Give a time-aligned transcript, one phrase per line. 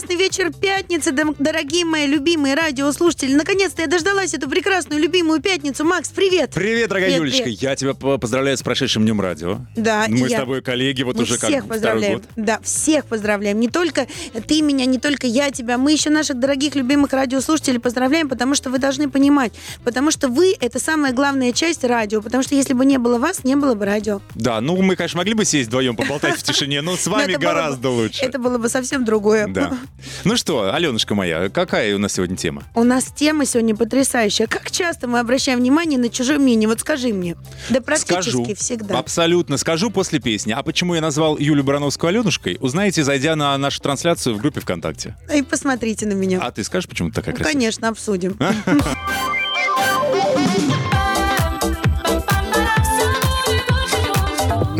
[0.00, 3.34] прекрасный вечер пятницы, дорогие мои любимые радиослушатели.
[3.34, 5.84] Наконец-то я дождалась эту прекрасную, любимую пятницу.
[5.84, 6.52] Макс, привет!
[6.54, 7.42] Привет, дорогая Привет, Юлечка.
[7.44, 7.62] привет.
[7.62, 9.58] Я тебя по- поздравляю с прошедшим днем радио.
[9.76, 10.38] Да, Мы с я.
[10.38, 12.14] тобой коллеги, вот Мы уже как всех второй поздравляем.
[12.18, 12.24] год.
[12.36, 13.60] Да, всех поздравляем.
[13.60, 14.06] Не только
[14.46, 15.76] ты меня, не только я тебя.
[15.76, 19.52] Мы еще наших дорогих любимых радиослушателей поздравляем, потому что вы должны понимать.
[19.84, 22.22] Потому что вы— это самая главная часть радио.
[22.22, 24.20] Потому что если бы не было вас, не было бы радио.
[24.34, 27.90] Да, ну мы, конечно, могли бы сесть вдвоем, поболтать в тишине, но с вами гораздо
[27.90, 28.24] лучше.
[28.24, 29.46] Это было бы совсем другое.
[29.46, 29.76] Да.
[30.24, 32.62] Ну что, Аленушка моя, какая у нас сегодня тема?
[32.74, 34.46] У нас тема сегодня потрясающая.
[34.46, 36.68] Как часто мы обращаем внимание на чужое мнение?
[36.68, 37.36] Вот скажи мне.
[37.68, 38.54] Да практически Скажу.
[38.54, 38.98] всегда.
[38.98, 39.58] Абсолютно.
[39.58, 40.52] Скажу после песни.
[40.52, 45.16] А почему я назвал Юлю Барановскую Аленушкой, узнаете, зайдя на нашу трансляцию в группе ВКонтакте.
[45.34, 46.40] И посмотрите на меня.
[46.40, 47.52] А ты скажешь, почему ты такая Ну, красивая?
[47.60, 48.38] конечно, обсудим.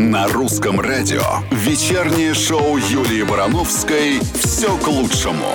[0.09, 1.21] На русском радио.
[1.51, 4.19] Вечернее шоу Юлии Барановской.
[4.33, 5.45] Все к лучшему.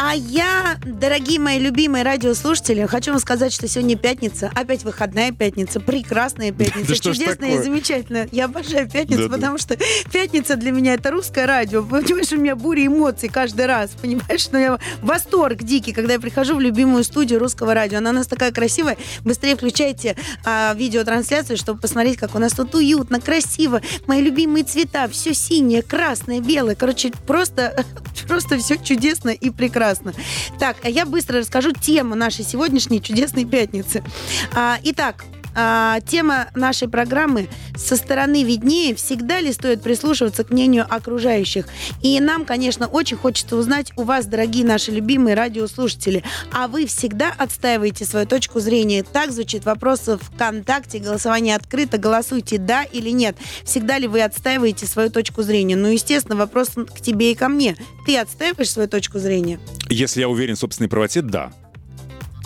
[0.00, 5.80] А я, дорогие мои любимые радиослушатели, хочу вам сказать, что сегодня пятница, опять выходная пятница,
[5.80, 8.28] прекрасная пятница, чудесная и замечательная.
[8.30, 9.76] Я обожаю пятницу, потому что
[10.12, 11.82] пятница для меня это русское радио.
[11.82, 16.54] Понимаешь, у меня буря эмоций каждый раз, понимаешь, что я восторг дикий, когда я прихожу
[16.54, 17.98] в любимую студию русского радио.
[17.98, 18.96] Она у нас такая красивая.
[19.24, 23.82] Быстрее включайте а, видеотрансляцию, чтобы посмотреть, как у нас тут уютно, красиво.
[24.06, 26.76] Мои любимые цвета, все синее, красное, белое.
[26.76, 27.84] Короче, просто,
[28.28, 29.87] просто все чудесно и прекрасно.
[30.58, 34.04] Так, а я быстро расскажу тему нашей сегодняшней чудесной пятницы.
[34.54, 38.94] А, итак, а, тема нашей программы «Со стороны виднее.
[38.94, 41.66] Всегда ли стоит прислушиваться к мнению окружающих?»
[42.02, 46.22] И нам, конечно, очень хочется узнать у вас, дорогие наши любимые радиослушатели,
[46.52, 49.02] а вы всегда отстаиваете свою точку зрения?
[49.02, 50.98] Так звучит вопрос в ВКонтакте.
[50.98, 51.98] Голосование открыто.
[51.98, 53.36] Голосуйте «да» или «нет».
[53.64, 55.76] Всегда ли вы отстаиваете свою точку зрения?
[55.76, 57.76] Ну, естественно, вопрос к тебе и ко мне.
[58.06, 59.60] Ты отстаиваешь свою точку зрения?
[59.88, 61.52] Если я уверен в собственной правоте, да.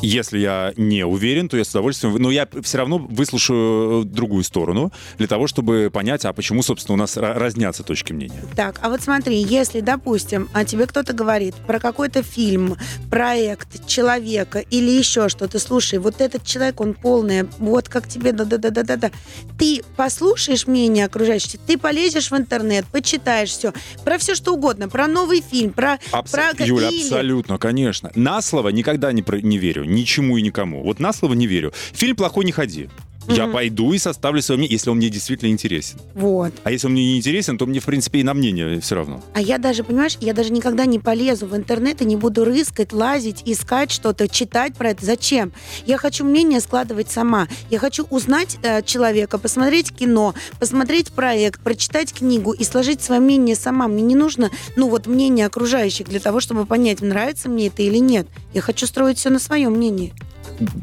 [0.02, 2.14] Если я не уверен, то я с удовольствием...
[2.16, 6.98] Но я все равно выслушаю другую сторону для того, чтобы понять, а почему, собственно, у
[6.98, 8.42] нас ра- разнятся точки мнения.
[8.56, 12.76] Так, а вот смотри, если, допустим, а тебе кто-то говорит про какой-то фильм,
[13.10, 19.10] проект, человека или еще что-то, слушай, вот этот человек, он полный, вот как тебе, да-да-да-да-да,
[19.58, 23.72] ты послушаешь мнение окружающих, ты полезешь в интернет, почитаешь все,
[24.04, 25.98] про все что угодно, про новый фильм, про...
[26.10, 28.10] Абс- про Юля, или- абсолютно, конечно.
[28.14, 29.84] На слово никогда не, про- не верю.
[29.92, 30.82] Ничему и никому.
[30.82, 31.72] Вот на слово не верю.
[31.92, 32.88] Фильм плохой не ходи.
[33.28, 35.98] Я пойду и составлю свое мнение, если он мне действительно интересен.
[36.14, 36.52] Вот.
[36.64, 39.22] А если он мне не интересен, то мне, в принципе, и на мнение все равно.
[39.34, 42.92] А я даже, понимаешь, я даже никогда не полезу в интернет и не буду рыскать,
[42.92, 45.04] лазить, искать что-то, читать про это.
[45.04, 45.52] Зачем?
[45.86, 47.48] Я хочу мнение складывать сама.
[47.70, 53.56] Я хочу узнать э, человека, посмотреть кино, посмотреть проект, прочитать книгу и сложить свое мнение
[53.56, 53.88] сама.
[53.88, 57.98] Мне не нужно, ну вот, мнение окружающих для того, чтобы понять, нравится мне это или
[57.98, 58.26] нет.
[58.54, 60.12] Я хочу строить все на своем мнении,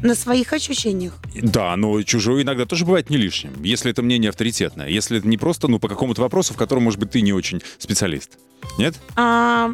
[0.02, 1.14] на своих ощущениях.
[1.34, 4.88] Да, но чужое иногда тоже бывает не лишним, если это мнение авторитетное.
[4.88, 7.62] Если это не просто, ну, по какому-то вопросу, в котором, может быть, ты не очень
[7.78, 8.38] специалист.
[8.78, 8.94] Нет?
[9.16, 9.72] А,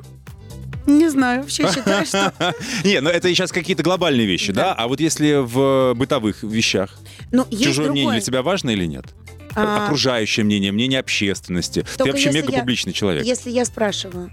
[0.87, 2.33] не знаю, вообще считаю, что...
[2.85, 4.73] Не, ну это сейчас какие-то глобальные вещи, да?
[4.73, 6.97] А вот если в бытовых вещах,
[7.33, 9.07] Ну, чужое мнение для тебя важно или нет?
[9.55, 11.85] А, Окружающее мнение, мнение общественности.
[11.97, 13.25] Ты вообще мега публичный человек.
[13.25, 14.31] Если я спрашиваю.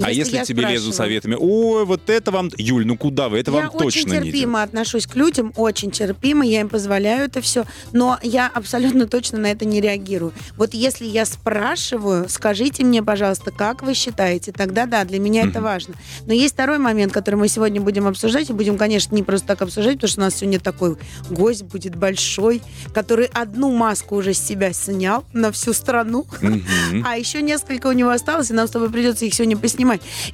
[0.00, 1.22] А если я тебе лезут спрашиваю.
[1.22, 4.16] советами, ой, вот это вам, Юль, ну куда вы, это я вам точно очень не
[4.16, 4.24] идет.
[4.32, 9.38] терпимо отношусь к людям, очень терпимо, я им позволяю это все, но я абсолютно точно
[9.38, 10.32] на это не реагирую.
[10.56, 15.60] Вот если я спрашиваю, скажите мне, пожалуйста, как вы считаете, тогда да, для меня это
[15.60, 15.62] Мгм.
[15.62, 15.94] важно.
[16.26, 19.62] Но есть второй момент, который мы сегодня будем обсуждать, и будем, конечно, не просто так
[19.62, 20.96] обсуждать, потому что у нас сегодня такой
[21.30, 26.26] гость будет большой, который одну маску уже с себя снял на всю страну.
[26.40, 26.62] Мгм.
[27.06, 29.85] А еще несколько у него осталось, и нам с тобой придется их сегодня поснимать.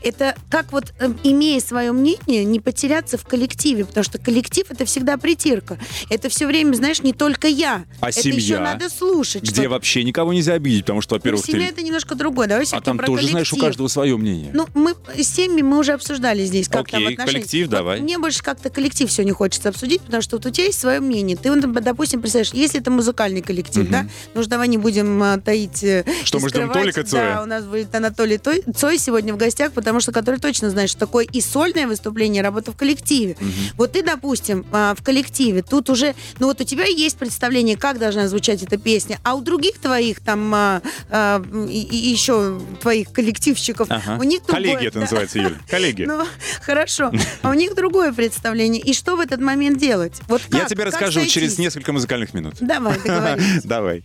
[0.02, 4.84] Это как вот, э, имея свое мнение, не потеряться в коллективе, потому что коллектив это
[4.84, 5.78] всегда притирка.
[6.10, 7.84] Это все время, знаешь, не только я.
[8.00, 8.36] А это семья?
[8.38, 9.42] еще надо слушать.
[9.42, 11.72] Где что- вообще никого нельзя обидеть, потому что, Ну, во-первых, семья ты...
[11.74, 12.46] это немножко другое.
[12.48, 13.60] Давай А там тоже, знаешь, у коллектив.
[13.60, 14.50] каждого свое мнение.
[14.54, 17.38] Ну, мы с семьями мы уже обсуждали здесь, как там Окей, отношения.
[17.40, 18.00] коллектив, Вот давай.
[18.00, 21.36] Мне больше как-то коллектив сегодня хочется обсудить, потому что вот у тебя есть свое мнение.
[21.36, 23.92] Ты, допустим, представляешь, если это музыкальный коллектив, Мгм.
[23.92, 25.82] да, ну давай не будем а, таить...
[25.84, 26.70] э, Что мы ждем.
[26.70, 27.34] Толика Цоя?
[27.36, 31.00] Да, у нас будет Анатолий Цой сегодня в гостях, потому что который точно знает, что
[31.00, 33.36] такое и сольное выступление, и работа в коллективе.
[33.76, 37.98] Вот ты, допустим, а, в коллективе, тут уже, ну вот у тебя есть представление, как
[37.98, 43.12] должна звучать эта песня, а у других твоих там а, а, и, и еще твоих
[43.12, 44.18] коллективщиков, Ага.
[44.20, 45.00] у них другое- Коллеги это да.
[45.00, 45.56] называется, Юль.
[45.70, 46.04] Коллеги.
[46.04, 46.24] Ну,
[46.62, 47.10] хорошо.
[47.42, 48.80] А у них другое представление.
[48.80, 50.20] И что в этот момент делать?
[50.28, 50.68] Вот Я как?
[50.68, 51.32] тебе Как расскажу сойтись?
[51.32, 52.54] через несколько музыкальных минут.
[52.60, 53.62] Давай, договорились.
[53.64, 54.04] Давай.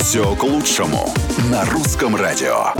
[0.00, 1.12] Все к лучшему
[1.50, 2.72] на русском радио.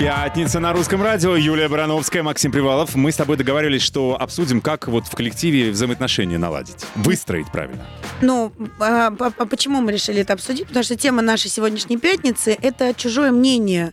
[0.00, 1.36] Пятница на русском радио.
[1.36, 2.94] Юлия Барановская, Максим Привалов.
[2.94, 6.86] Мы с тобой договаривались, что обсудим, как вот в коллективе взаимоотношения наладить.
[6.94, 7.86] Выстроить правильно.
[8.22, 10.68] Ну, а, а- а почему мы решили это обсудить?
[10.68, 13.92] Потому что тема нашей сегодняшней пятницы– это чужое мнение.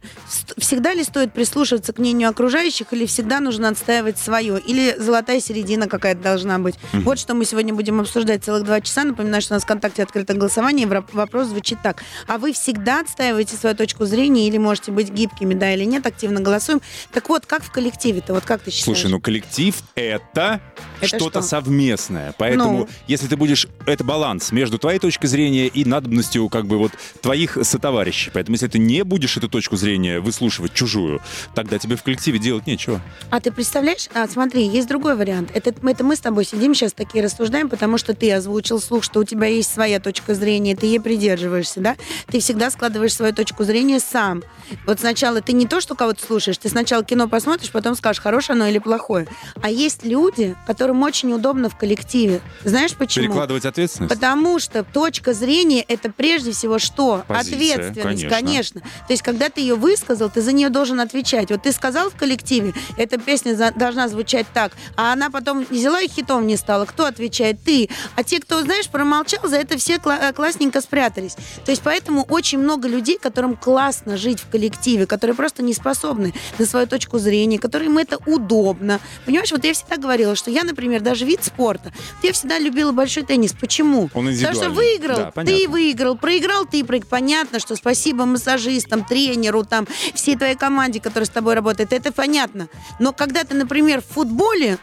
[0.57, 4.61] Всегда ли стоит прислушиваться к мнению окружающих, или всегда нужно отстаивать свое?
[4.61, 6.75] Или золотая середина какая-то должна быть?
[6.93, 9.03] Вот что мы сегодня будем обсуждать целых два часа.
[9.03, 12.01] Напоминаю, что у нас в ВКонтакте открыто голосование, и вопрос звучит так.
[12.27, 15.96] А вы всегда отстаиваете свою точку зрения или можете быть гибкими, да или нет?
[16.03, 16.81] Активно голосуем.
[17.11, 18.33] Так вот, как в коллективе-то?
[18.33, 18.85] Вот как ты считаешь?
[18.85, 20.61] Слушай, ну коллектив— это,
[20.99, 21.49] Это что-то что?
[21.49, 22.33] совместное.
[22.37, 22.89] Поэтому, Ну.
[23.07, 23.67] если ты будешь...
[23.85, 26.91] Это баланс между твоей точкой зрения и надобностью как бы вот
[27.21, 28.31] твоих сотоварищей.
[28.33, 31.21] Поэтому, если ты не будешь эту точку зрения выслушивать чужую,
[31.55, 33.01] тогда тебе в коллективе делать нечего.
[33.29, 34.07] А ты представляешь?
[34.13, 35.51] А, смотри, есть другой вариант.
[35.53, 39.19] Это, это мы с тобой сидим сейчас такие рассуждаем, потому что ты озвучил слух, что
[39.19, 41.95] у тебя есть своя точка зрения, ты ей придерживаешься, да?
[42.27, 44.43] Ты всегда складываешь свою точку зрения сам.
[44.85, 48.55] Вот сначала ты не то, что кого-то слушаешь, ты сначала кино посмотришь, потом скажешь, хорошее
[48.55, 49.27] оно или плохое.
[49.61, 52.41] А есть люди, которым очень удобно в коллективе.
[52.63, 53.25] Знаешь почему?
[53.25, 54.13] Перекладывать ответственность?
[54.13, 57.23] Потому что точка зрения это прежде всего что?
[57.27, 58.29] Позиция, Ответственность, конечно.
[58.29, 58.81] конечно.
[58.81, 61.49] То есть, когда ты ее высказал, ты за нее должен отвечать.
[61.51, 66.01] Вот ты сказал в коллективе, эта песня за- должна звучать так, а она потом взяла
[66.01, 66.85] и хитом не стала.
[66.85, 67.57] Кто отвечает?
[67.63, 67.89] Ты.
[68.15, 71.35] А те, кто, знаешь, промолчал, за это все кла- э, классненько спрятались.
[71.65, 76.33] То есть, поэтому очень много людей, которым классно жить в коллективе, которые просто не способны
[76.59, 78.99] на свою точку зрения, которым это удобно.
[79.25, 81.93] Понимаешь, вот я всегда говорила, что я, например, даже вид спорта,
[82.23, 83.53] я всегда любила большой теннис.
[83.53, 84.09] Почему?
[84.13, 89.63] Он Потому что выиграл, Да, ты выиграл, проиграл ты, проиг- понятно, что спасибо массажистам, тренеру,
[89.63, 92.67] там, всей твоей команде, которая с тобой работает, это понятно.
[92.99, 94.77] Но когда ты, например, в футболе,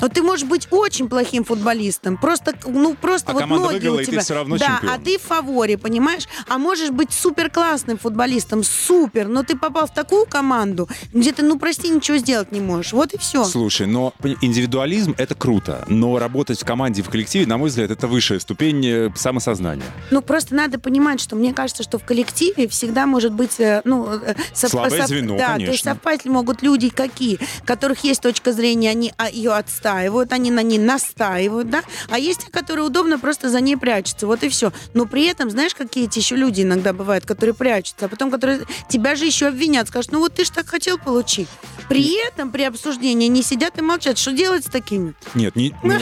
[0.00, 2.16] ну, ты можешь быть очень плохим футболистом.
[2.16, 4.20] Просто, ну, просто А вот ноги выиграла, у и ты тебя.
[4.20, 4.90] всё равно да, чемпион.
[4.94, 6.24] а ты в фаворе, понимаешь?
[6.48, 11.42] А можешь быть супер классным футболистом, супер, но ты попал в такую команду, где ты,
[11.42, 12.92] ну, прости, ничего сделать не можешь.
[12.92, 13.44] Вот и все.
[13.44, 18.06] Слушай, но индивидуализм— это круто, но работать в команде, в коллективе, на мой взгляд, это
[18.06, 19.84] высшая ступень э, самосознания.
[20.10, 24.06] Ну, просто надо понимать, что мне кажется, что в коллективе всегда может быть, э, ну,
[24.14, 25.92] э, сов- Слабое сов- звено, Да, то есть конечно.
[25.94, 29.52] совпасть могут люди какие, которых есть точка зрения, они а, ее
[29.86, 34.26] отстаивают, они на ней настаивают, да, а есть те, которые удобно просто за ней прячутся,
[34.26, 34.72] вот и все.
[34.94, 38.60] Но при этом, знаешь, какие эти еще люди иногда бывают, которые прячутся, а потом, которые
[38.88, 41.48] тебя же еще обвинят, скажут, ну вот ты же так хотел получить.
[41.88, 44.18] При этом, при обсуждении, они сидят и молчат.
[44.18, 45.14] Что делать с такими?
[45.34, 45.72] Нет, не...
[45.82, 45.94] ну,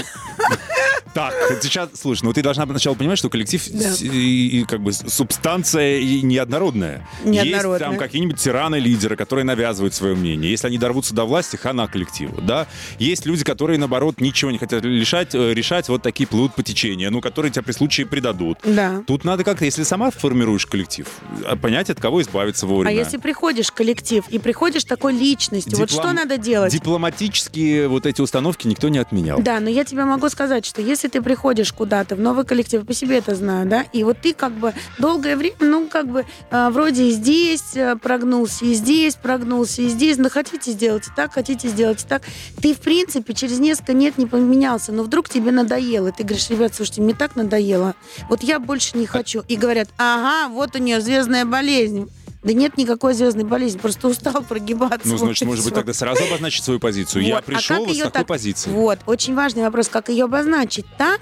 [1.12, 1.32] Так,
[1.62, 3.92] сейчас, слушай, ну ты должна сначала понимать, что коллектив Да.
[4.00, 7.06] и, и как бы субстанция и неоднородная.
[7.24, 7.78] Есть Неоднородная.
[7.78, 10.50] там какие-нибудь тираны-лидеры, которые навязывают свое мнение.
[10.50, 12.66] Если они дорвутся до власти, хана коллективу, да.
[12.98, 17.10] Есть люди, которые, наоборот, ничего не хотят лишать, э, решать, вот такие плывут по течению,
[17.10, 18.58] ну, которые тебя при случае предадут.
[18.64, 19.02] Да.
[19.06, 21.06] Тут надо как-то, если сама формируешь коллектив,
[21.46, 22.90] а понять, от кого избавиться вовремя.
[22.90, 26.72] А если приходишь в коллектив и приходишь такой личностью, вот Диплом- что надо делать?
[26.72, 29.40] Дипломатические вот эти установки никто не отменял.
[29.40, 32.94] Да, но я тебе могу сказать, что если ты приходишь куда-то в новый коллектив, по
[32.94, 36.70] себе это знаю, да, и вот ты как бы долгое время, ну, как бы а,
[36.70, 41.32] вроде и здесь а, прогнулся, и здесь прогнулся, и здесь, ну, хотите сделать и так,
[41.32, 42.22] хотите сделать и так.
[42.60, 46.74] Ты, в принципе, через несколько лет не поменялся, но вдруг тебе надоело, ты говоришь, ребят,
[46.74, 47.94] слушайте, мне так надоело,
[48.28, 49.42] вот я больше не хочу.
[49.48, 52.08] И говорят, ага, вот у нее звездная болезнь.
[52.42, 55.08] Да нет никакой звездной болезни, просто устал прогибаться.
[55.08, 57.24] Ну, значит, может быть, тогда сразу обозначить свою позицию.
[57.24, 57.44] Я Вот.
[57.44, 58.70] А пришел как вот с такой так- позиции.
[58.70, 61.20] Вот, очень важный вопрос, как ее обозначить так,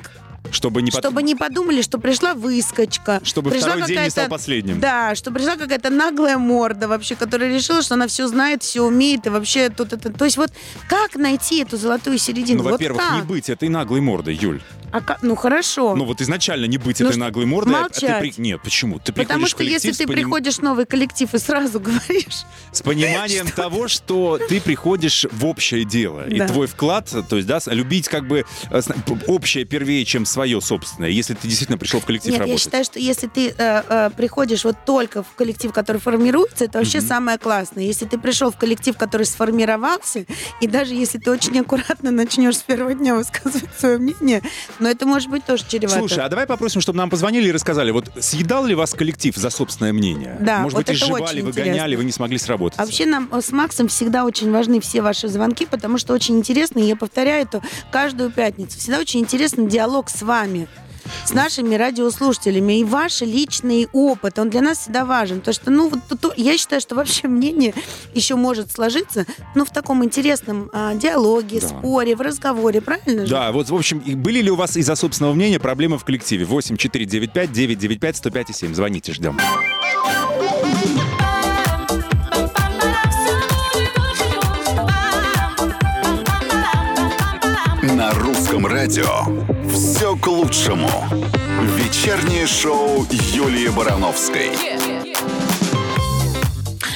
[0.50, 3.20] Чтобы не под- чтобы не подумали, что пришла выскочка.
[3.24, 4.80] Чтобы пришла второй день не стал последним.
[4.80, 9.26] Да, что пришла какая-то наглая морда вообще, которая решила, что она все знает, все умеет,
[9.26, 10.12] и вообще тут это...
[10.12, 10.50] То есть вот
[10.88, 12.58] как найти эту золотую середину?
[12.58, 13.14] Ну, вот во-первых, как?
[13.16, 14.60] не быть этой наглой мордой, Юль.
[14.90, 15.22] А как?
[15.22, 15.96] Ну хорошо.
[15.96, 17.74] Ну, вот изначально не быть Ну, этой что, наглой мордой.
[17.74, 18.20] а ты молчать.
[18.36, 18.98] при- Нет, почему?
[18.98, 23.48] Ты Потому что если ты поним- приходишь в новый коллектив и сразу говоришь, с пониманием
[23.48, 26.28] того, что ты приходишь в общее дело.
[26.28, 26.46] И Да.
[26.48, 28.80] твой вклад, то есть, да, любить как бы э,
[29.28, 32.60] общее первее, чем свое собственное, если ты действительно пришел в коллектив Нет, работать?
[32.60, 36.78] я считаю, что если ты э, э, приходишь вот только в коллектив, который формируется, это
[36.78, 37.84] вообще самое классное.
[37.84, 40.24] Если ты пришел в коллектив, который сформировался,
[40.60, 44.42] и даже если ты очень аккуратно начнешь с первого дня высказывать свое мнение,
[44.78, 45.98] но это может быть тоже чревато.
[45.98, 49.50] Слушай, а давай попросим, чтобы нам позвонили и рассказали, вот съедал ли вас коллектив за
[49.50, 50.36] собственное мнение?
[50.40, 51.98] Да, Может вот быть, изживали, выгоняли, интересно.
[51.98, 52.78] вы не смогли сработать?
[52.78, 56.38] А вообще нам э, с Максом всегда очень важны все ваши звонки, потому что очень
[56.38, 60.68] интересно, и я повторяю это каждую пятницу, всегда очень интересный диалог с вами
[61.26, 65.40] с нашими радиослушателями и ваш личный опыт, он для нас всегда важен.
[65.40, 67.74] То, что, ну, вот тут- я считаю, что вообще мнение
[68.14, 69.26] еще может сложиться,
[69.56, 71.68] ну, в таком интересном а, диалоге, Да.
[71.68, 73.30] споре, в разговоре, правильно же?
[73.30, 76.44] Да, вот, в общем, были ли у вас из-за собственного мнения проблемы в коллективе?
[76.44, 78.74] 8 495 995 105 и 7.
[78.74, 79.38] Звоните, ждем.
[88.62, 89.26] Русском радио
[89.70, 90.88] все к лучшему.
[91.76, 94.50] Вечернее шоу Юлии Барановской.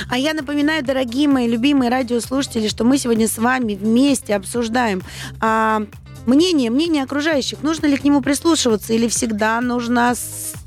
[0.09, 5.03] А я напоминаю, дорогие мои любимые радиослушатели, что мы сегодня с вами вместе обсуждаем
[5.41, 5.83] а,
[6.27, 7.63] мнение, мнение окружающих.
[7.63, 10.15] Нужно ли к нему прислушиваться или всегда нужно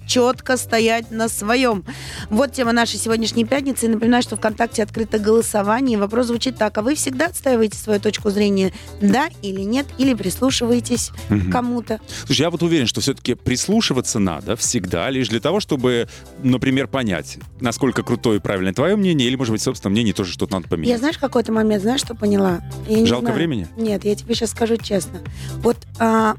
[0.09, 1.85] четко стоять на своем?
[2.29, 3.85] Вот тема нашей сегодняшней пятницы.
[3.85, 5.97] И напоминаю, что ВКонтакте открыто голосование.
[5.97, 6.77] Вопрос звучит так.
[6.77, 8.73] А вы всегда отстаиваете свою точку зрения?
[8.99, 9.85] Да или нет?
[9.99, 11.99] Или прислушиваетесь к кому-то?
[12.25, 16.09] Слушай, я вот уверен, что все-таки прислушиваться надо всегда, лишь для того, чтобы,
[16.41, 20.53] например, понять, насколько крутое и правильное твое мнение, или, может быть, собственное мнение тоже что-то
[20.53, 20.99] надо Я, поменять.
[20.99, 22.61] знаешь, в какой-то момент, знаешь, что поняла?
[22.87, 23.35] Я Жалко знаю.
[23.35, 23.67] времени?
[23.77, 25.19] Нет, я тебе сейчас скажу честно.
[25.57, 26.35] Вот а,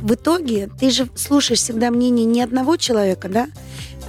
[0.00, 3.48] в итоге ты же слушаешь всегда мнение не одного человека, да?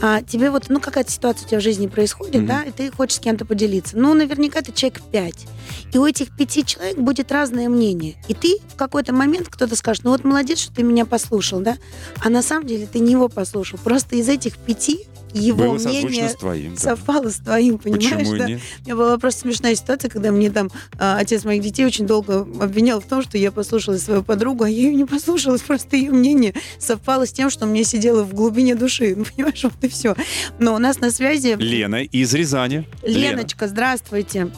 [0.01, 2.45] А тебе вот, ну, какая-то ситуация у тебя в жизни происходит, Мгм.
[2.47, 3.97] да, и ты хочешь с кем-то поделиться.
[3.97, 5.45] Ну, наверняка это человек пять.
[5.93, 8.15] И у этих пяти человек будет разное мнение.
[8.29, 11.77] И ты в какой-то момент кто-то скажет, ну вот молодец, что ты меня послушал, да?
[12.23, 13.77] А на самом деле ты не его послушал.
[13.83, 16.73] Просто из этих пяти его Было мнение с твоим.
[16.75, 16.79] да.
[16.79, 18.47] совпало с твоим, понимаешь, Почему да?
[18.47, 18.61] нет?
[18.81, 22.41] У меня была просто смешная ситуация, когда мне там а, отец моих детей очень долго
[22.61, 26.11] обвинял в том, что я послушала свою подругу, а я ее не послушалась, просто ее
[26.11, 29.15] мнение совпало с тем, что у меня сидело в глубине души.
[29.15, 30.15] Ну, понимаешь, вот и все.
[30.59, 32.87] Но у нас на связи Лена из Рязани.
[33.03, 33.37] Лена.
[33.37, 34.49] Леночка, здравствуйте.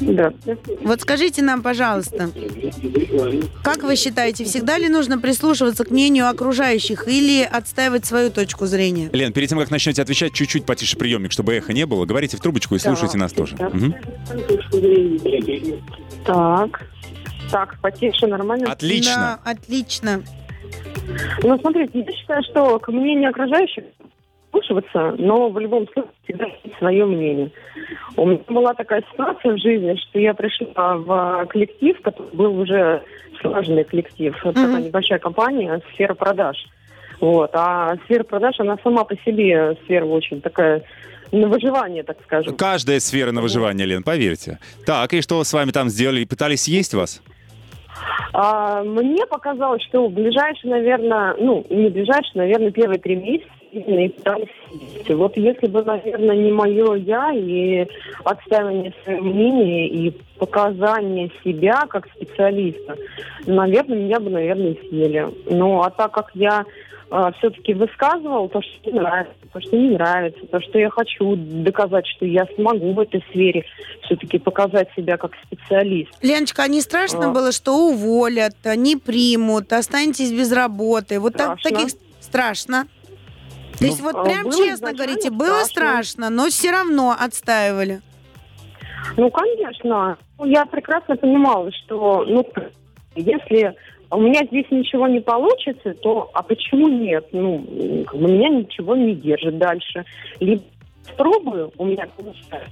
[0.00, 0.58] Здравствуйте.
[0.82, 2.30] Вот скажите нам, пожалуйста,
[3.62, 9.10] как вы считаете, всегда ли нужно прислушиваться к мнению окружающих или отстаивать свою точку зрения?
[9.12, 12.04] Лен, перед тем, как начнете отвечать, чуть-чуть потише приемник, чтобы эхо не было.
[12.04, 12.84] Говорите в трубочку и Да.
[12.84, 13.56] слушайте нас тоже.
[13.56, 13.68] Да.
[13.70, 13.94] Мгм.
[16.24, 16.82] Так.
[17.50, 18.70] Так, потише, нормально?
[18.72, 19.40] Отлично.
[19.44, 20.22] Да, отлично.
[21.42, 23.84] Ну, смотрите, я считаю, что к мнению окружающих
[24.62, 27.50] слушаться, но в любом случае всегда есть свое мнение.
[28.16, 33.02] У меня была такая ситуация в жизни, что я пришла в коллектив, который был уже
[33.40, 34.36] сложный коллектив.
[34.44, 34.66] Это Мгм.
[34.66, 36.56] такая небольшая компания, сфера продаж.
[37.20, 37.50] Вот.
[37.54, 40.82] А сфера продаж, она сама по себе сфера очень такая
[41.32, 42.56] на выживание, так скажем.
[42.56, 44.58] Каждая сфера на выживание, Лен, поверьте.
[44.86, 46.24] Так, и что с вами там сделали?
[46.24, 47.22] Пытались съесть вас?
[48.32, 54.08] А, мне показалось, что в ближайшие, наверное, ну, не ближайшие, наверное, первые три месяца и
[54.08, 54.48] пытались.
[55.08, 57.86] Вот если бы, наверное, не мое я и
[58.24, 62.96] отстаивание своего мнения и показание себя как специалиста,
[63.46, 65.26] наверное, меня бы, наверное, съели.
[65.50, 66.64] Ну, а так как я
[67.38, 72.06] все-таки высказывал то, что мне нравится, то, что не нравится, то, что я хочу доказать,
[72.06, 73.64] что я смогу в этой сфере
[74.02, 76.10] все-таки показать себя как специалист.
[76.22, 77.32] Леночка, а не страшно А.
[77.32, 81.18] было, что уволят, не примут, останетесь без работы?
[81.18, 81.70] Вот так, Страшно.
[81.78, 82.86] таких страшно.
[83.78, 88.00] То Ну, есть вот а, прям честно говорите, было страшно, но все равно отстаивали.
[89.16, 90.18] Ну, конечно.
[90.38, 92.44] Ну, Я прекрасно понимала, что, ну,
[93.14, 93.74] если
[94.10, 97.26] у меня здесь ничего не получится, то а почему нет?
[97.32, 100.04] Ну, как бы меня ничего не держит дальше.
[100.40, 100.62] Либо
[101.16, 102.70] пробую, у меня получается.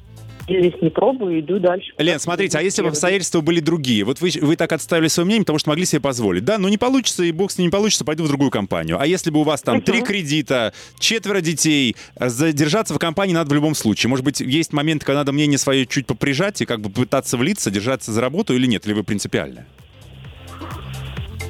[0.49, 1.93] Я здесь не пробую, иду дальше.
[1.99, 4.05] Лен, смотрите, а если бы обстоятельства были другие?
[4.05, 6.45] Вот вы, вы так отставили свое мнение, потому что могли себе позволить.
[6.45, 9.01] Да, ну не получится, и бог с ним не получится, пойду в другую компанию.
[9.01, 13.55] А если бы у вас там три кредита, четверо детей, задержаться в компании надо в
[13.55, 14.09] любом случае.
[14.09, 17.73] Может быть, есть момент, когда надо мнение свое чуть поприжать и как бы пытаться влиться,
[17.73, 18.87] держаться за работу или нет?
[18.87, 19.67] Или вы принципиально?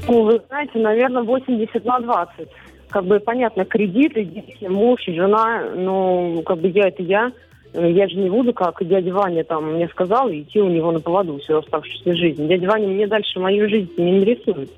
[0.08, 2.48] Ну, вы знаете, наверное, 80 на 20.
[2.88, 7.32] Как бы, понятно, кредиты, дети, муж, жена, но как бы я это я.
[7.76, 11.00] Э, Я же не буду, как дядя Ваня там мне сказал, идти у него на
[11.00, 12.48] поводу всю оставшуюся жизнь.
[12.48, 14.70] Дядя Ваня мне дальше мою жизнь не нарисует.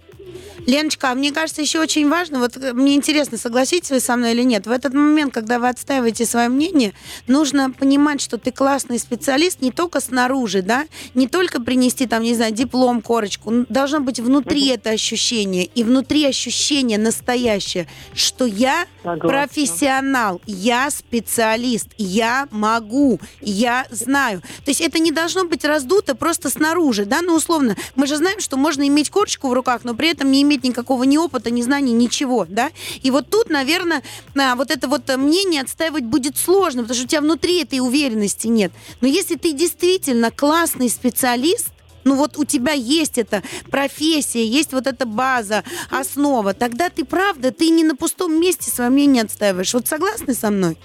[0.66, 4.32] Леночка, а мне кажется, еще очень важно, вот э, мне интересно, согласитесь вы со мной
[4.32, 6.92] или нет, в этот момент, когда вы отстаиваете свое мнение,
[7.26, 12.34] нужно понимать, что ты классный специалист не только снаружи, да, не только принести там, не
[12.34, 19.28] знаю, диплом, корочку, должно быть внутри это ощущение, и внутри ощущение настоящее, что я Согласна.
[19.28, 24.42] профессионал, я специалист, я могу, я знаю.
[24.64, 28.40] То есть это не должно быть раздуто просто снаружи, да, ну условно, мы же знаем,
[28.40, 31.62] что можно иметь корочку в руках, но при этом не иметь никакого ни опыта, ни
[31.62, 32.70] знаний, ничего, да.
[33.02, 34.02] И вот тут, наверное,
[34.36, 38.46] а, вот это вот мнение отстаивать будет сложно, потому что у тебя внутри этой уверенности
[38.46, 38.72] нет.
[39.00, 41.68] Но если ты действительно классный специалист,
[42.04, 47.52] ну вот у тебя есть эта профессия, есть вот эта база, основа, тогда ты правда,
[47.52, 49.74] ты не на пустом месте свое мнение отстаиваешь.
[49.74, 50.76] Вот согласны со мной?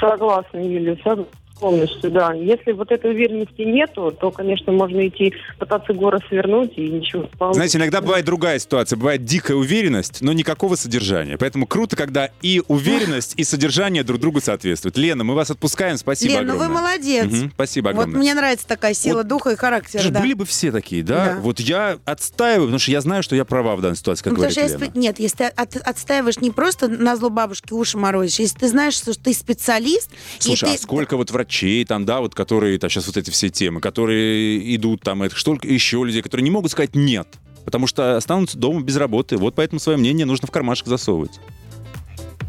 [0.00, 1.26] Согласна, Юлия, согласна.
[1.58, 2.34] Полностью, да.
[2.34, 7.28] Если вот этой уверенности нету, то, конечно, можно идти пытаться горы свернуть и ничего не
[7.28, 7.54] получится.
[7.58, 8.96] Знаете, иногда бывает другая ситуация.
[8.98, 11.38] Бывает дикая уверенность, но никакого содержания.
[11.38, 14.98] Поэтому круто, когда и уверенность, и содержание друг другу соответствуют.
[14.98, 15.96] Лена, мы вас отпускаем.
[15.96, 16.82] Спасибо Лен, ну вы огромное.
[16.82, 17.24] молодец.
[17.26, 18.18] Мгм, Спасибо Вот огромное.
[18.20, 20.02] мне нравится такая сила Вот духа и характера.
[20.02, 20.20] Же да.
[20.20, 21.24] Были бы все такие, да?
[21.34, 21.40] Да.
[21.40, 24.36] Вот я отстаиваю, потому что я знаю, что я права в данной ситуации, как Ну,
[24.36, 24.84] говорит что Лена.
[24.84, 28.68] если, нет, если ты от- отстаиваешь не просто на зло бабушки уши морозишь, если ты
[28.68, 30.82] знаешь, что ты специалист, Слушай, и а ты...
[30.82, 31.45] сколько вот врачей
[31.86, 35.56] там, да, вот которые, там сейчас вот эти все темы, которые идут там, это что
[35.62, 37.28] еще людей, которые не могут сказать нет,
[37.64, 39.36] потому что останутся дома без работы.
[39.36, 41.40] Вот поэтому свое мнение нужно в кармашек засовывать.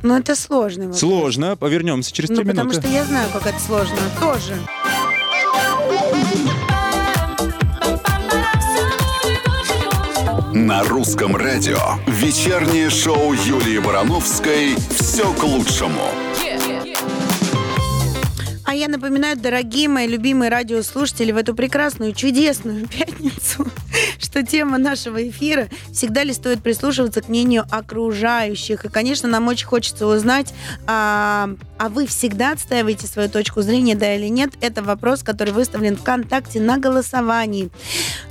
[0.04, 0.84] Ну, это сложно.
[0.84, 1.00] вопрос.
[1.00, 2.82] Сложно, повернемся через Ну, три потому минуты.
[2.88, 3.98] что я знаю, как это сложно.
[4.20, 4.56] Тоже.
[10.54, 11.78] На русском радио
[12.08, 16.27] вечернее шоу Юлии Барановской «Все к лучшему».
[18.68, 23.66] А я напоминаю, дорогие мои любимые радиослушатели, в эту прекрасную, чудесную пятницу,
[24.20, 28.84] что тема нашего эфира всегда ли стоит прислушиваться к мнению окружающих.
[28.84, 30.54] И, конечно, нам очень хочется узнать,
[30.86, 34.52] а, а вы всегда отстаиваете свою точку зрения, да или нет?
[34.60, 37.70] Это вопрос, который выставлен ВКонтакте на голосовании.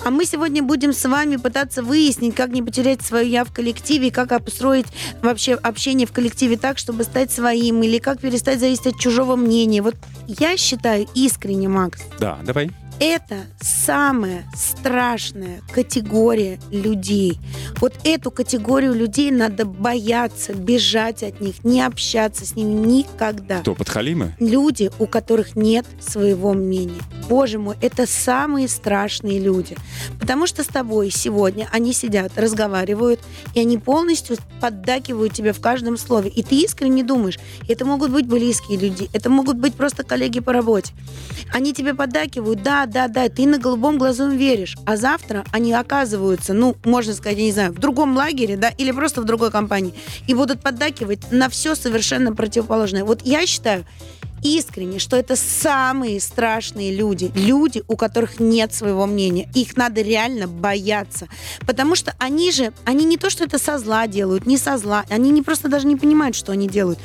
[0.05, 4.11] А мы сегодня будем с вами пытаться выяснить, как не потерять свою я в коллективе,
[4.11, 4.87] как обстроить
[5.23, 9.81] вообще общение в коллективе так, чтобы стать своим, или как перестать зависеть от чужого мнения.
[9.81, 9.95] Вот
[10.27, 12.71] я считаю искренне, Макс, Да, давай.
[13.01, 17.39] Это самая страшная категория людей.
[17.79, 23.61] Вот эту категорию людей надо бояться, бежать от них, не общаться с ними никогда.
[23.61, 24.35] Кто, подхалимы?
[24.39, 27.01] Люди, у которых нет своего мнения.
[27.29, 29.77] Боже мой, это самые страшные люди.
[30.21, 33.21] Потому что с тобой сегодня они сидят, разговаривают,
[33.55, 36.31] и они полностью поддакивают тебе в каждом слове.
[36.31, 37.39] И ты искренне думаешь,
[37.69, 40.93] это могут быть близкие люди, это могут быть просто коллеги по работе.
[41.53, 44.77] Они тебе поддакивают, да, да, да, ты на голубом глазу веришь.
[44.87, 48.93] А завтра они оказываются, ну, можно сказать, я не знаю, в другом лагере, да, или
[48.93, 49.95] просто в другой компании,
[50.27, 53.05] и будут поддакивать на все совершенно противоположное.
[53.05, 53.85] Вот я считаю,
[54.55, 57.33] искренне, что это самые страшные люди.
[57.35, 59.49] Люди, у которых нет своего мнения.
[59.55, 61.29] Их надо реально бояться.
[61.67, 65.05] Потому что они же, они не то, что это со зла делают, не со зла.
[65.11, 66.99] Они не просто даже не понимают, что они делают.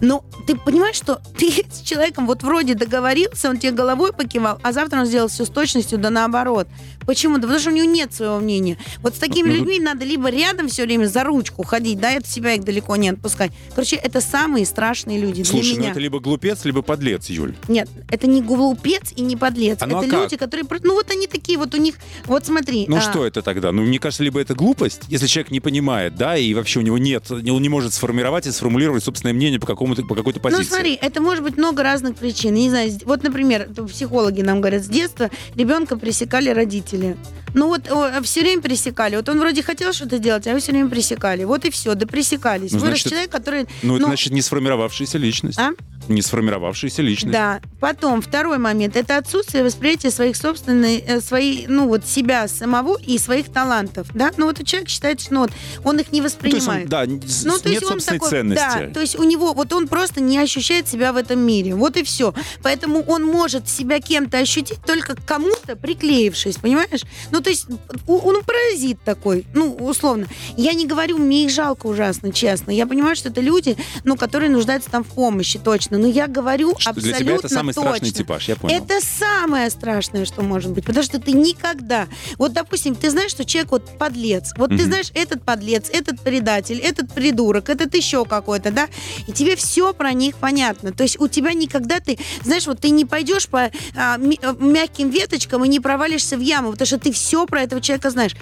[0.00, 4.72] Но ты понимаешь, что ты с человеком вот вроде договорился, он тебе головой покивал, а
[4.72, 6.68] завтра он сделал все с точностью, да наоборот.
[7.06, 7.36] Почему?
[7.36, 8.78] Да потому что у него нет своего мнения.
[9.02, 12.28] Вот с такими Ну, людьми надо либо рядом все время за ручку ходить, да, это
[12.28, 13.52] себя их далеко не отпускать.
[13.74, 15.90] Короче, это самые страшные люди Слушай, для ну меня.
[15.90, 17.54] это либо глупец, либо подлец, Юль.
[17.68, 19.78] Нет, это не глупец и не подлец.
[19.80, 20.22] А ну это а как?
[20.22, 20.66] люди, которые...
[20.66, 21.96] про- Ну вот они такие, вот у них...
[22.24, 22.86] Вот смотри.
[22.88, 23.72] Ну а, что это тогда?
[23.72, 26.98] Ну, мне кажется, либо это глупость, если человек не понимает, да, и вообще у него
[26.98, 30.62] нет, он не может сформировать и сформулировать собственное мнение по, какому-то, по какой-то позиции.
[30.64, 32.54] Ну смотри, это может быть много разных причин.
[32.54, 36.93] Я не знаю, вот, например, психологи нам говорят, с детства ребенка пресекали родители.
[36.94, 37.16] 训练
[37.54, 37.88] Ну вот
[38.24, 39.16] все время пресекали.
[39.16, 41.44] Вот он вроде хотел что-то делать, а его все время пресекали.
[41.44, 42.72] Вот и все, да пресекались.
[42.72, 43.66] Ну, Вырос значит, человек, который...
[43.82, 45.58] Ну, это ну, значит не сформировавшаяся личность.
[45.58, 45.70] А?
[46.08, 47.32] Не сформировавшаяся личность.
[47.32, 47.60] Да.
[47.80, 53.16] Потом, второй момент, это отсутствие восприятия своих собственных, э, своей, ну вот себя самого и
[53.18, 54.30] своих талантов, да?
[54.36, 55.52] Ну вот человек считает, что ну, вот,
[55.84, 56.84] он их не Ну, то есть воспринимает.
[56.84, 58.78] он, да, Ну, то нет есть собственной такой, ценности.
[58.78, 61.96] да, то есть у него, вот он просто не ощущает себя в этом мире, вот
[61.96, 62.34] и все.
[62.62, 67.02] Поэтому он может себя кем-то ощутить только кому-то приклеившись, понимаешь?
[67.30, 67.66] Ну, то есть
[68.08, 70.26] он паразит такой, ну, условно.
[70.56, 72.70] Я не говорю, мне их жалко ужасно, честно.
[72.70, 75.98] Я понимаю, что это люди, ну, которые нуждаются там в помощи, точно.
[75.98, 77.90] Но я говорю Что абсолютно для тебя это самый точно.
[77.90, 78.82] страшный типаж, я понял.
[78.82, 80.86] Это самое страшное, что может быть.
[80.86, 82.08] Потому что ты никогда...
[82.38, 84.52] Вот, допустим, ты знаешь, что человек вот подлец.
[84.56, 84.84] Вот ты Мгм.
[84.84, 88.88] знаешь, этот подлец, этот предатель, этот придурок, этот еще какой-то, да?
[89.28, 90.92] И тебе все про них понятно.
[90.92, 92.18] То есть у тебя никогда ты...
[92.42, 93.70] Знаешь, вот ты не пойдешь по а,
[94.14, 97.80] а, мягким веточкам и не провалишься в яму, потому что ты все все про этого
[97.80, 98.32] человека знаешь.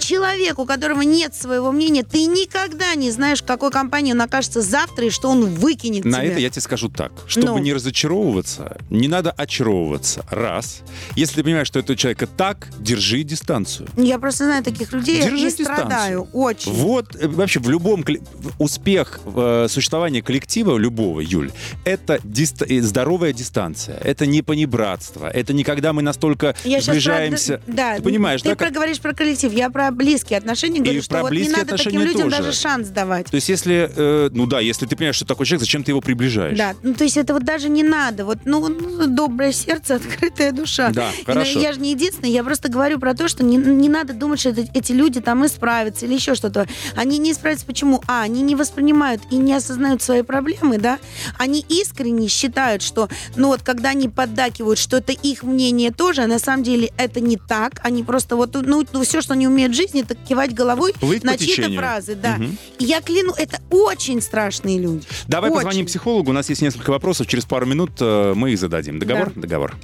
[0.00, 4.60] Человек, у которого нет своего мнения, ты никогда не знаешь, в какой компании он окажется
[4.60, 6.32] завтра и что он выкинет На тебя.
[6.32, 7.12] это я тебе скажу так.
[7.28, 7.58] Чтобы Ну.
[7.58, 10.24] не разочаровываться, не надо очаровываться.
[10.30, 10.80] Раз.
[11.14, 13.88] Если ты понимаешь, что этого человека так, держи дистанцию.
[13.96, 15.76] Я просто знаю таких людей, Держи я дистанцию.
[15.76, 16.72] страдаю очень.
[16.72, 18.04] Вот э, вообще в любом
[18.58, 21.52] успех э, существования коллектива любого, Юль,
[21.84, 23.96] это диста- э, здоровая дистанция.
[23.98, 25.28] Это не понебратство.
[25.28, 27.58] Это не когда мы настолько Я сближаемся.
[27.64, 31.02] про- да, Ты понимаешь, ты как- проговоришь про коллектив, я про близкие отношения говорю, И
[31.02, 32.36] что вот не надо таким людям тоже.
[32.38, 33.26] даже шанс давать.
[33.26, 36.00] То есть если, э, ну да, если ты понимаешь, что такой человек, зачем ты его
[36.00, 36.56] приближаешь?
[36.58, 38.24] Да, ну то есть это вот даже не надо.
[38.24, 40.90] Вот, ну, ну, доброе сердце, открытая душа.
[40.90, 41.58] Да, хорошо.
[41.60, 44.50] Я же не единственная, я просто говорю про то, что не, не надо думать, что
[44.50, 46.66] это- эти люди там исправятся или еще что-то.
[46.96, 47.66] Они не исправятся.
[47.66, 48.02] Почему?
[48.06, 50.98] А, они не воспринимают и не осознают свои проблемы, да?
[51.38, 56.26] Они искренне считают, что, ну вот, когда они поддакивают, что это их мнение тоже, а
[56.26, 57.80] на самом деле это не так.
[57.82, 61.36] Они просто вот, ну, все, что они умеют в жизни, это кивать головой Плыть на
[61.36, 62.36] чьи-то фразы, да.
[62.36, 62.56] Мгм.
[62.78, 65.06] И я кляну, это очень страшные люди.
[65.26, 65.56] Давай Очень.
[65.56, 66.30] позвоним психологу.
[66.30, 67.26] У нас есть несколько вопросов.
[67.26, 68.98] Через пару минут э, мы их зададим.
[68.98, 69.32] Договор?
[69.34, 69.74] Договор.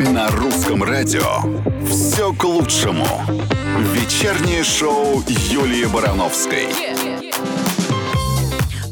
[0.00, 1.26] На русском радио
[1.88, 3.06] все к лучшему.
[3.94, 6.91] Вечернее шоу Юлии Барановской.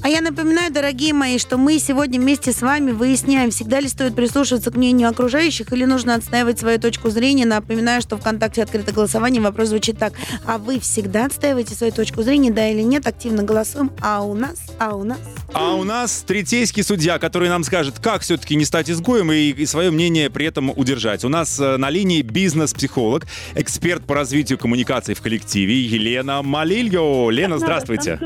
[0.02, 4.14] А я напоминаю, дорогие мои, что мы сегодня вместе с вами выясняем, всегда ли стоит
[4.14, 7.44] прислушиваться к мнению окружающих или нужно отстаивать свою точку зрения.
[7.44, 9.42] Напоминаю, что ВКонтакте открыто голосование.
[9.42, 10.14] Вопрос звучит так.
[10.46, 13.06] А вы всегда отстаиваете свою точку зрения, да или нет?
[13.06, 13.92] Активно голосуем.
[14.00, 14.58] А у нас?
[14.78, 15.18] А у нас?
[15.52, 19.66] А у нас третейский судья, который нам скажет, как все-таки не стать изгоем и, и
[19.66, 21.24] свое мнение при этом удержать.
[21.24, 27.28] У нас э, на линии бизнес-психолог, эксперт по развитию коммуникаций в коллективе Елена Малильо.
[27.28, 28.18] Лена, здравствуйте.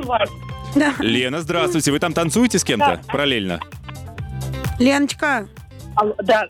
[0.75, 0.93] Да.
[0.99, 1.64] Лена, здравствуйте.
[1.73, 3.61] Вы там танцуете с кем-то параллельно?
[4.79, 5.49] Леночка,
[5.97, 6.47] Алло, Да,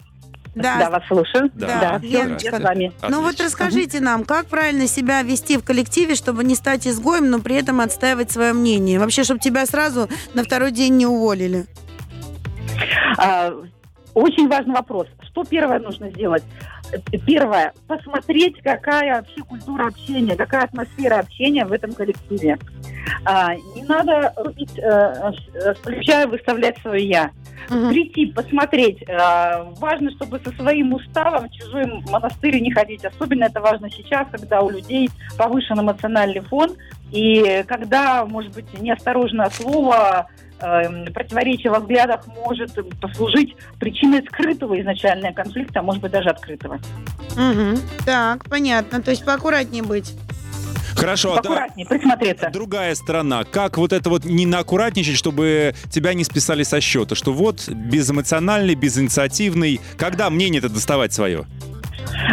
[0.55, 0.79] да.
[0.79, 1.51] да, вас слушаю.
[1.55, 1.67] Да.
[1.81, 2.51] Да, Леночка.
[2.57, 2.93] я с вами.
[3.09, 7.41] Ну вот расскажите нам, как правильно себя вести в коллективе, чтобы не стать изгоем, но
[7.41, 8.99] при этом отстаивать свое мнение?
[8.99, 11.67] Вообще, чтобы тебя сразу на второй день не уволили.
[13.19, 13.53] А,
[14.15, 15.07] Очень важный вопрос.
[15.31, 16.43] Что первое нужно сделать?
[16.95, 22.59] Э, Первое, посмотреть, какая вообще культура общения, какая атмосфера общения в этом коллективе.
[23.25, 25.33] А, Не надо рубить, э,
[25.83, 27.31] плеча и выставлять свое «я».
[27.71, 27.91] Мгм.
[27.91, 29.03] Прийти, посмотреть.
[29.09, 33.05] А, Важно, чтобы со своим уставом в чужой монастырь не ходить.
[33.05, 36.71] Особенно это важно сейчас, когда у людей повышен эмоциональный фон,
[37.11, 45.33] и когда, может быть, неосторожное слово э, противоречие во взглядах может послужить причиной скрытого изначально
[45.33, 46.81] конфликта, а может быть даже открытого.
[47.37, 47.79] Мгм.
[48.05, 49.03] Так, понятно.
[49.03, 50.15] То есть поаккуратнее быть.
[50.97, 52.51] Хорошо, а да- Аккуратнее, присмотреться.
[52.51, 53.43] другая сторона.
[53.45, 57.17] Как вот это вот не нааккуратничать, чтобы тебя не списали со счета?
[57.17, 59.81] Что вот безэмоциональный, безинициативный.
[59.99, 61.47] Когда мнение-то доставать свое?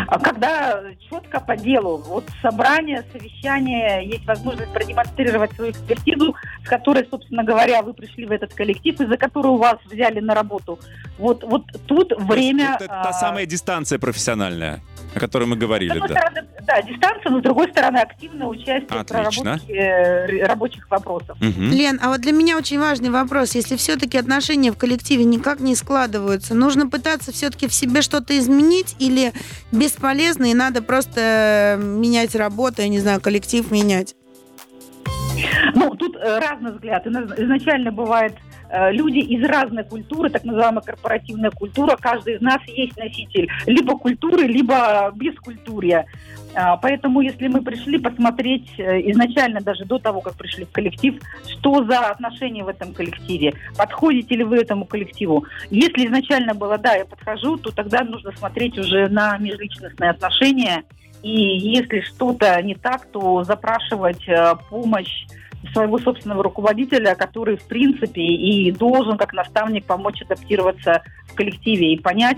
[0.08, 7.08] А Когда четко по делу, вот собрание, совещание, есть возможность продемонстрировать свою экспертизу, с которой,
[7.10, 10.80] собственно говоря, вы пришли в этот коллектив, и за которую вас взяли на работу.
[11.18, 12.76] Вот, вот тут время...
[12.76, 14.82] Это та а, самая дистанция профессиональная,
[15.14, 16.16] о которой мы С говорили, одной да.
[16.16, 19.44] стороны, да, дистанция, но с другой стороны, активное участие в Отлично.
[19.44, 21.38] проработке э, рабочих вопросов.
[21.42, 21.72] Мгм.
[21.72, 23.56] Лен, а вот для меня очень важный вопрос.
[23.56, 28.96] Если все-таки отношения в коллективе никак не складываются, нужно пытаться все-таки в себе что-то изменить
[29.00, 29.34] или
[29.72, 34.16] бесполезно и надо просто э, менять работу, я не знаю, коллектив менять?
[35.76, 37.06] Ну, тут э, разный взгляд.
[37.08, 38.36] Изначально бывает
[38.92, 41.98] люди из разной культуры, так называемая корпоративная культура.
[42.00, 46.06] Каждый из нас есть носитель либо культуры, либо бескультурья.
[46.54, 51.22] А, Поэтому, если мы пришли посмотреть э, изначально, даже до того, как пришли в коллектив,
[51.48, 55.46] что за отношения в этом коллективе, подходите ли вы этому коллективу.
[55.70, 60.84] Если изначально было, да, я подхожу, то тогда нужно смотреть уже на межличностные отношения.
[61.24, 65.26] И если что-то не так, то запрашивать э, помощь
[65.74, 72.00] своего собственного руководителя, который, в принципе, и должен, как наставник, помочь адаптироваться в коллективе и
[72.00, 72.38] понять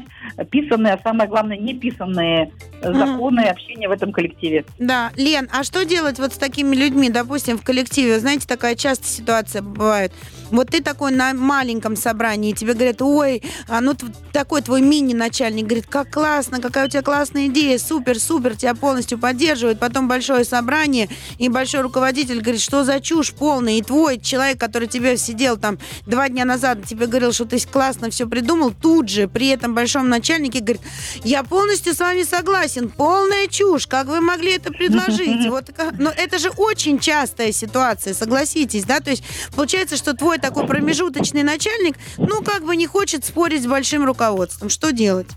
[0.52, 2.52] писанные, а самое главное, неписанные
[2.84, 3.00] Мгм.
[3.00, 4.66] законы общения в этом коллективе.
[4.78, 8.20] Да, Лен, а что делать вот с такими людьми, допустим, в коллективе?
[8.20, 10.12] Знаете, такая часто ситуация бывает.
[10.52, 13.94] Вот ты такой на маленьком собрании, и тебе говорят, ой, а ну
[14.34, 19.18] такой твой мини-начальник говорит, как классно, какая у тебя классная идея, супер, супер, тебя полностью
[19.18, 19.80] поддерживает.
[19.80, 21.08] Потом большое собрание,
[21.38, 25.56] и большой руководитель говорит, что за чушь чушь полная, и твой человек, который тебе сидел
[25.58, 29.76] там два дня назад, тебе говорил, что ты классно все придумал, тут же при этом
[29.76, 30.82] большом начальнике говорит,
[31.23, 35.43] я полностью с вами согласен, полная чушь, как вы могли это предложить?
[35.54, 39.23] Вот, но это же очень частая ситуация, согласитесь, да, то есть
[39.56, 44.69] получается, что твой такой промежуточный начальник, ну, как бы не хочет спорить с большим руководством.
[44.69, 45.28] Что делать?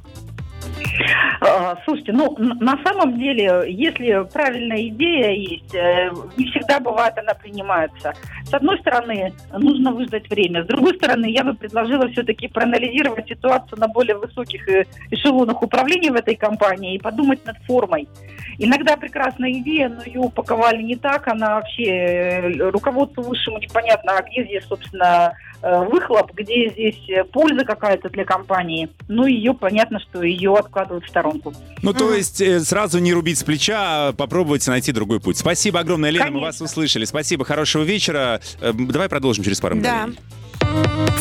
[1.40, 7.34] А, слушайте, ну, на самом деле, если правильная идея есть, э, не всегда бывает она
[7.34, 8.14] принимается.
[8.44, 10.64] С одной стороны, нужно выждать время.
[10.64, 16.10] С другой стороны, я бы предложила все-таки проанализировать ситуацию на более высоких э, эшелонах управления
[16.10, 18.08] в этой компании и подумать над формой.
[18.58, 24.22] Иногда прекрасная идея, но ее упаковали не так, она вообще э, руководству высшему непонятно, а
[24.22, 27.00] где здесь, собственно, выхлоп, где здесь
[27.32, 28.90] польза какая-то для компании.
[29.08, 31.54] Ну, ее понятно, что ее откладывают в сторонку.
[31.82, 35.38] Ну, то есть э, сразу не рубить с плеча, а попробовать найти другой путь.
[35.38, 37.04] Спасибо огромное, Лена, мы вас услышали.
[37.04, 38.40] Спасибо, хорошего вечера.
[38.60, 40.08] Э, Давай продолжим через пару Да.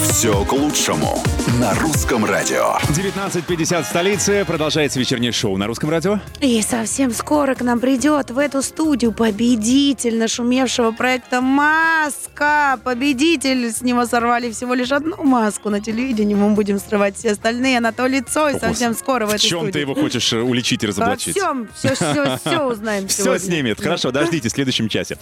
[0.02, 1.22] Все к лучшему
[1.60, 2.78] на русском радио.
[2.90, 4.46] 19.50 в столице.
[4.46, 6.20] Продолжается вечернее шоу на русском радио.
[6.42, 12.80] И совсем скоро к нам придет в эту студию победитель нашумевшего проекта «Маска».
[12.84, 13.72] Победитель.
[13.72, 16.34] С него сорвали всего лишь одну маску на телевидении.
[16.36, 17.78] Мы будем срывать все остальные.
[17.80, 19.72] Анатолий Цой совсем скоро в, В этой чем студии.
[19.74, 21.36] ты его хочешь э, уличить и Во разоблачить?
[21.36, 21.68] всем.
[21.76, 23.40] Все, все, все узнаем Все сегодня.
[23.46, 23.82] снимет.
[23.82, 25.18] Хорошо, дождитесь в следующем часе.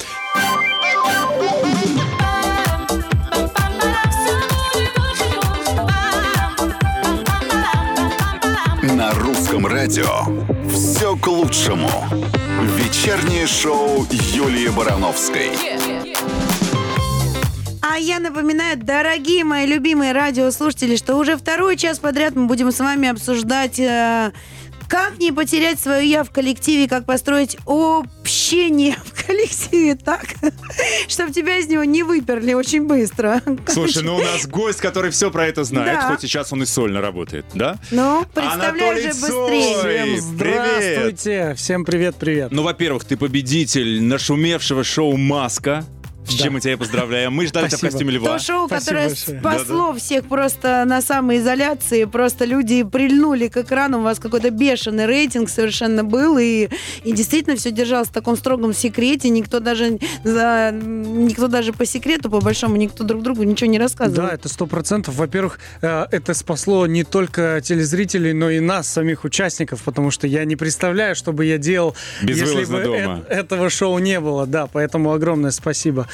[9.65, 10.25] Радио.
[10.69, 11.89] Все к лучшему.
[12.77, 15.51] Вечернее шоу Юлии Барановской.
[17.81, 22.79] А я напоминаю, дорогие мои любимые радиослушатели, что уже второй час подряд мы будем с
[22.79, 24.31] вами обсуждать, э,
[24.87, 30.25] как не потерять свое я в коллективе, как построить общение в коллективе так,
[31.07, 33.41] чтобы тебя из него не выперли очень быстро.
[33.67, 36.07] Слушай, ну у нас гость, который все про это знает, Да.
[36.09, 37.77] хоть сейчас он и сольно работает, да?
[37.91, 39.61] Ну, представляй Анатолий уже быстрее.
[39.61, 40.63] Всем привет.
[40.63, 41.53] здравствуйте!
[41.55, 42.51] Всем привет-привет!
[42.51, 45.85] Ну, во-первых, ты победитель нашумевшего шоу «Маска».
[46.27, 46.43] С Да.
[46.43, 47.33] чем мы тебя поздравляем.
[47.33, 48.37] Мы ждали тебя в костюме льва.
[48.37, 49.39] То шоу, Спасибо которое большое.
[49.39, 52.05] спасло всех просто на самоизоляции.
[52.05, 53.99] Просто люди прильнули к экрану.
[53.99, 56.37] У вас какой-то бешеный рейтинг совершенно был.
[56.37, 56.69] И,
[57.03, 59.29] и действительно все держалось в таком строгом секрете.
[59.29, 64.27] Никто даже, за, никто даже по секрету, по большому, никто друг другу ничего не рассказывал.
[64.29, 65.15] Да, это сто процентов.
[65.15, 70.45] Во-первых, э, это спасло не только телезрителей, но и нас, самих участников, потому что я
[70.45, 73.23] не представляю, что бы я делал, если Безвылазно бы дома.
[73.29, 74.45] э- этого шоу не было.
[74.45, 76.07] Да, поэтому огромное спасибо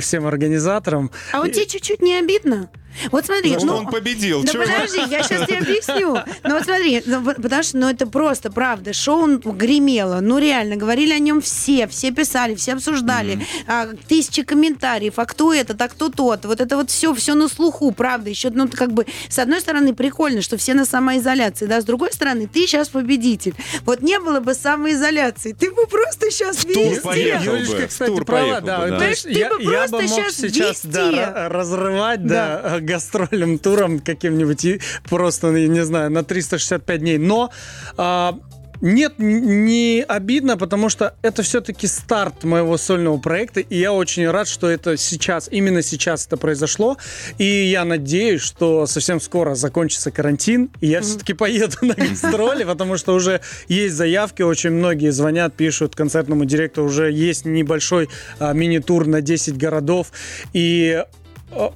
[0.00, 1.10] всем организаторам.
[1.32, 2.70] А вот тебе чуть-чуть не обидно?
[3.10, 4.44] Вот смотри, Ну, что ну, он победил.
[4.44, 6.16] Да подожди, я сейчас тебе объясню.
[6.42, 8.92] Ну вот смотри, ну, потому что ну, это просто правда.
[8.92, 10.20] Шоу гремело.
[10.20, 11.86] Ну реально, говорили о нем все.
[11.86, 13.46] Все писали, все обсуждали.
[13.66, 15.14] А, тысячи комментариев.
[15.18, 16.44] А кто этот, а кто тот.
[16.44, 18.30] Вот это вот все, все на слуху, правда.
[18.30, 22.12] Еще, ну, как бы, с одной стороны, прикольно, что все на самоизоляции, да, с другой
[22.12, 23.54] стороны, ты сейчас победитель.
[23.84, 27.40] Вот не было бы самоизоляции, ты бы просто сейчас тур везде.
[27.42, 28.78] Юлечка, в кстати, тур права, поехал да.
[28.78, 29.06] бы, да.
[29.06, 31.32] Есть ты я, бы я просто бы мог щас сейчас да, везде.
[31.48, 32.78] разрывать да.
[32.84, 37.18] Гастрольным туром каким-нибудь и просто, я не знаю, на 365 дней.
[37.18, 37.50] Но
[37.96, 38.38] а,
[38.84, 44.46] нет, не обидно, потому что это все-таки старт моего сольного проекта, и я очень рад,
[44.46, 46.98] что это сейчас, именно сейчас это произошло,
[47.38, 52.98] и я надеюсь, что совсем скоро закончится карантин, и я все-таки поеду на гастроли, потому
[52.98, 59.06] что уже есть заявки, очень многие звонят, пишут концертному директору, уже есть небольшой а, мини-тур
[59.06, 60.12] на 10 городов,
[60.52, 61.04] и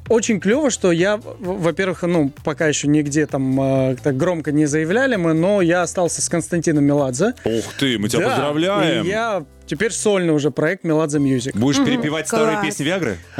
[0.08, 5.16] очень клево, что я, во-первых, ну, пока еще нигде там э, так громко не заявляли
[5.16, 7.34] мы, но я остался с Константином Меладзе.
[7.44, 9.04] Ух ты, мы тебя Да, поздравляем.
[9.04, 11.56] И я теперь сольный уже проект Меладзе Music.
[11.56, 12.66] Будешь перепевать старые класс.
[12.66, 13.18] песни Виагры?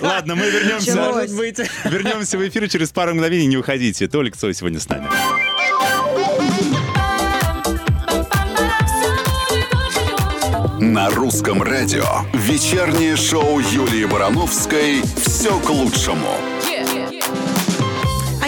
[0.00, 0.94] Ладно, мы вернемся.
[0.94, 1.30] Началось.
[1.30, 1.58] Может быть.
[1.84, 3.46] Вернемся в эфир через пару мгновений.
[3.46, 4.08] Не уходите.
[4.08, 5.06] Толик Цой сегодня с нами.
[10.82, 12.02] На русском радио.
[12.32, 15.00] Вечернее шоу Юлии Барановской.
[15.16, 16.26] Все к лучшему.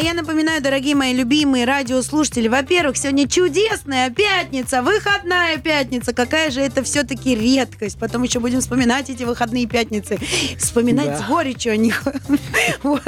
[0.05, 6.13] Я напоминаю, дорогие мои любимые радиослушатели, во-первых, сегодня чудесная пятница, выходная пятница.
[6.13, 7.99] Какая же это все-таки редкость.
[7.99, 10.19] Потом еще будем вспоминать эти выходные пятницы.
[10.59, 11.19] Вспоминать Да.
[11.21, 12.03] с горечью о них.
[12.83, 13.01] Вот.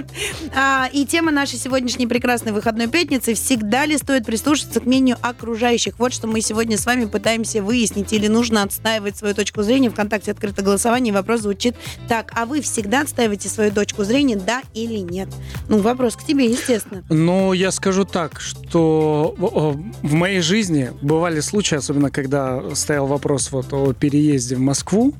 [0.54, 5.98] А, И тема нашей сегодняшней прекрасной выходной пятницы всегда ли стоит прислушаться к мнению окружающих?
[5.98, 8.10] Вот что мы сегодня с вами пытаемся выяснить.
[8.14, 9.90] Или нужно отстаивать свою точку зрения.
[9.90, 11.12] Вконтакте открыто голосование.
[11.12, 11.76] Вопрос звучит
[12.08, 12.32] так.
[12.34, 15.28] А вы всегда отстаиваете свою точку зрения, да или нет?
[15.68, 16.85] Ну, вопрос к тебе, естественно.
[17.08, 19.34] Ну, я скажу так, что
[20.02, 25.12] в- моей жизни бывали случаи, особенно когда стоял вопрос вот о переезде в Москву,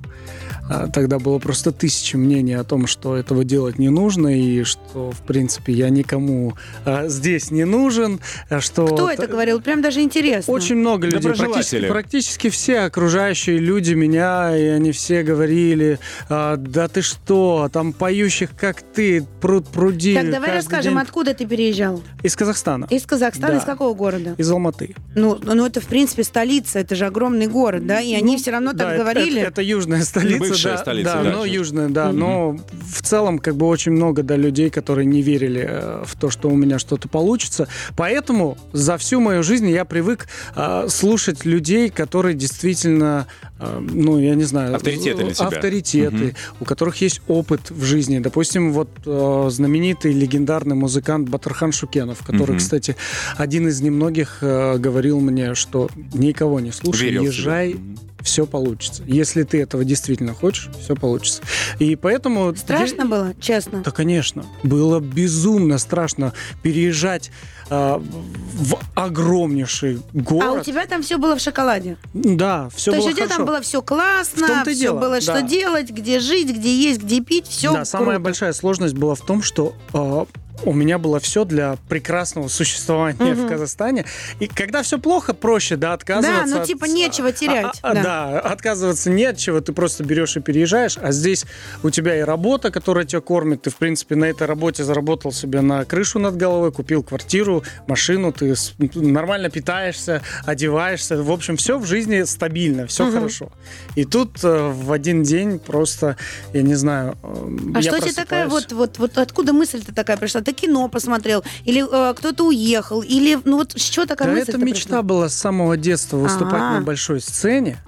[0.93, 5.21] Тогда было просто тысячи мнений о том, что этого делать не нужно, и что, в
[5.23, 8.21] принципе, я никому а, здесь не нужен.
[8.51, 9.61] а Что Кто это говорил?
[9.61, 10.53] Прям даже интересно.
[10.53, 15.99] Очень много людей, практически, практически все окружающие люди меня, и они все говорили,
[16.29, 20.15] «А, да ты что, там поющих как ты, пруд пруди.
[20.15, 21.03] Так, давай расскажем, день».
[21.03, 22.03] откуда ты переезжал?
[22.23, 23.59] Из Казахстана, Из Казахстана, Да.
[23.59, 24.35] из какого города?
[24.37, 24.95] из Алматы.
[25.15, 28.01] Ну, ну, это, в принципе, столица, это же огромный город, да?
[28.01, 29.41] И они все равно Ну, Да, так это- говорили.
[29.41, 31.31] Это, это южная столица, Бывшая да, столица, да, да.
[31.33, 32.57] но южная, да, но
[32.93, 36.49] в целом как бы очень много да, людей, которые не верили э, в то, что
[36.49, 37.69] у меня что-то получится.
[37.97, 43.27] Поэтому за всю мою жизнь я привык э, слушать людей, которые действительно,
[43.59, 45.47] э, ну я не знаю, Авторитеты для тебя.
[45.47, 46.35] авторитеты, Мгм.
[46.61, 48.19] у которых есть опыт в жизни.
[48.19, 52.59] Допустим, вот э, знаменитый легендарный музыкант Батархан Шукенов, который, Мгм.
[52.59, 52.97] кстати,
[53.37, 57.31] один из немногих э, говорил мне, что никого не слушай, Верил себя.
[57.33, 57.99] езжай, Мгм.
[58.27, 59.05] Все получится.
[59.07, 61.43] Если ты этого действительно хочешь, все получится.
[61.79, 62.55] И поэтому...
[62.57, 63.83] Страшно было, честно?
[63.83, 64.45] Да, конечно.
[64.65, 67.31] Было безумно страшно переезжать
[67.71, 70.45] а, в огромнейший город.
[70.45, 71.97] А у тебя там все было в шоколаде?
[72.15, 73.37] Да, все То было есть у тебя хорошо.
[73.37, 75.21] там было все классно, все дело, было да.
[75.21, 79.21] что делать, где жить, где есть, где пить, все да, самая большая сложность была в
[79.21, 80.27] том, что а,
[80.65, 83.49] у меня было все для прекрасного существования в Мгм.
[83.49, 84.05] Казахстане.
[84.41, 86.45] И когда все плохо, проще, да, отказываться.
[86.45, 87.79] Да, ну от- типа нечего терять.
[87.83, 88.03] А, а, да.
[88.03, 88.41] да.
[88.41, 91.45] отказываться не от чего, ты просто берешь и переезжаешь, а здесь
[91.83, 95.61] у тебя и работа, которая тебя кормит, ты, в принципе, на этой работе заработал себе
[95.61, 98.55] на крышу над головой, купил квартиру, машину, ты
[98.95, 103.13] нормально питаешься, одеваешься, в общем, все в жизни стабильно, все Мгм.
[103.15, 103.53] хорошо.
[103.95, 106.17] И тут э, в один день просто,
[106.53, 110.17] я не знаю, э, А я что тебе такая вот, вот, вот откуда мысль-то такая
[110.17, 110.41] пришла?
[110.47, 114.51] Ты кино посмотрел, или э, кто-то уехал, или ну вот что такая Да, мысль?
[114.51, 116.75] это мечта была с самого детства выступать А.
[116.79, 117.79] на большой сцене,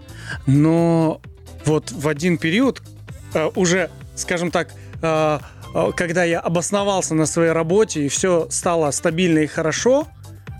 [0.47, 1.21] но
[1.65, 2.83] вот в один период
[3.35, 4.71] э, уже, скажем так,
[5.03, 5.39] э,
[5.75, 10.09] э, когда я обосновался на своей работе и все стало стабильно и хорошо,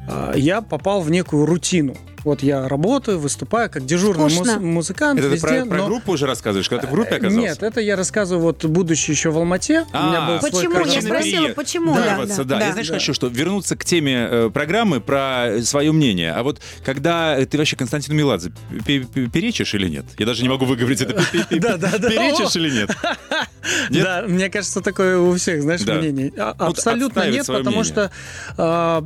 [0.09, 1.97] э, я попал в некую рутину.
[2.29, 6.13] Вот я работаю, выступаю как дежурный муз- музыкант Это ты везде, про, про но- группу
[6.13, 7.39] уже рассказываешь, когда ты в группе оказался?
[7.41, 10.73] Нет, это я рассказываю, вот будучи еще в Алмате, у меня А, был свой Почему?
[10.75, 12.45] Я казахстанский- спросила, почему, да, да, да.
[12.45, 12.67] да.
[12.67, 12.95] Я знаешь, Да.
[12.95, 16.33] хочу, что вернуться к теме э, программы про свое мнение.
[16.33, 18.53] А вот когда ты вообще Константину Меладзе
[18.87, 20.05] пе- пе- перечишь или нет?
[20.19, 21.15] Я даже не могу выговорить это.
[21.33, 22.09] Пе- пе- Да, да, да.
[22.11, 22.91] Перечишь или нет?
[23.91, 24.03] Нет?
[24.05, 25.95] Да, мне кажется, такое у всех, знаешь, Да.
[25.95, 26.33] мнение.
[26.39, 27.85] А- Ну, Абсолютно нет, потому мнение.
[27.85, 29.05] что...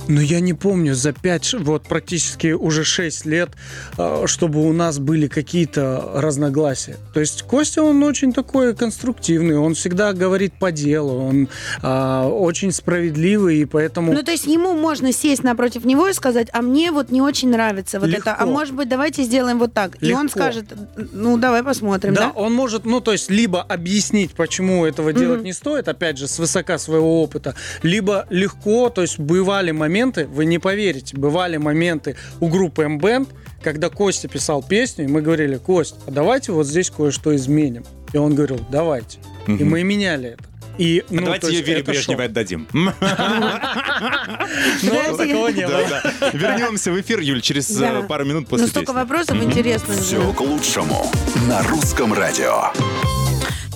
[0.00, 3.50] а, ну, я не помню за 5, вот практически уже 6 лет,
[3.96, 6.96] а, чтобы у нас были какие-то разногласия.
[7.12, 11.48] То есть Костя, он очень такой конструктивный, он всегда говорит по делу, он
[11.82, 14.12] а, очень справедливый, и поэтому...
[14.12, 17.50] Ну, то есть ему можно сесть напротив него и сказать, а мне вот не очень
[17.50, 18.30] нравится вот Легко.
[18.30, 20.02] это, а может быть, давайте сделаем вот так.
[20.02, 20.38] И он Легко.
[20.38, 20.66] скажет,
[21.12, 22.30] ну, давай посмотрим, Да, да?
[22.30, 26.38] он может, ну, то есть, либо объяснить, почему этого делать не стоит, опять же, с
[26.38, 32.48] высока своего опыта, либо легко, то есть, бывали моменты, вы не поверите, бывали моменты у
[32.48, 33.28] группы M-Band,
[33.62, 37.84] когда Костя писал песню, и мы говорили, Кость, а давайте вот здесь кое-что изменим.
[38.12, 39.18] И он говорил, давайте.
[39.46, 39.68] И Мгм.
[39.70, 40.44] мы меняли это.
[40.78, 42.66] И, А ну, Давайте ее Вере Брежневой отдадим.
[44.82, 46.02] Ну, такого не было.
[46.32, 49.00] Вернемся в эфир, Юль, через э, пару минут Ну, после столько песни.
[49.02, 49.98] вопросов интересных.
[50.00, 51.06] Все к лучшему
[51.48, 52.72] на русском радио.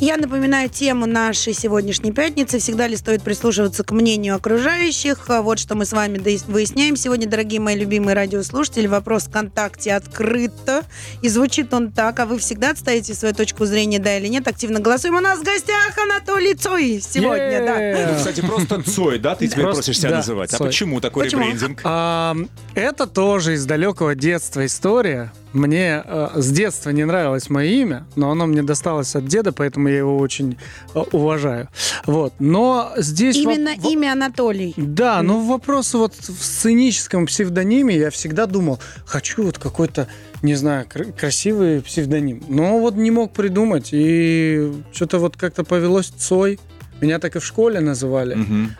[0.00, 2.60] Я напоминаю тему нашей сегодняшней пятницы.
[2.60, 5.24] Всегда ли стоит прислушиваться к мнению окружающих?
[5.28, 8.86] А Вот что мы с вами выясняем сегодня, дорогие мои любимые радиослушатели.
[8.86, 10.84] Вопрос ВКонтакте открыто.
[11.20, 12.20] И звучит он так.
[12.20, 14.46] А вы всегда отставите свою точку зрения, да или нет?
[14.46, 15.16] Активно голосуем.
[15.16, 18.12] У нас в гостях Анатолий Цой сегодня, да.
[18.12, 20.54] Ну, Кстати, просто Цой, да, ты теперь Просто- просишь себя да, называть?
[20.54, 21.42] А почему такой Почему?
[21.42, 21.80] ребрендинг?
[21.82, 22.36] А,
[22.76, 25.32] это тоже из далекого детства история.
[25.52, 29.88] Мне э, с детства не нравилось мое имя, но оно мне досталось от деда, поэтому
[29.88, 30.58] я его очень
[30.94, 31.68] э, уважаю.
[32.06, 32.34] Вот.
[32.38, 33.36] Но здесь...
[33.36, 34.74] воп- Именно во- имя Анатолий.
[34.76, 40.06] Да, но вопрос вот в сценическом псевдониме я всегда думал, хочу вот какой-то,
[40.42, 42.42] не знаю, кр- красивый псевдоним.
[42.48, 46.58] Но вот не мог придумать, и что-то вот как-то повелось Цой.
[47.00, 48.36] Меня так и в школе называли.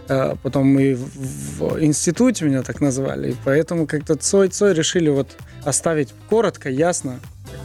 [0.09, 3.33] А потом и в, институте меня так называли.
[3.33, 5.29] И поэтому как-то Цой-Цой решили вот
[5.65, 7.21] оставить коротко, ясно,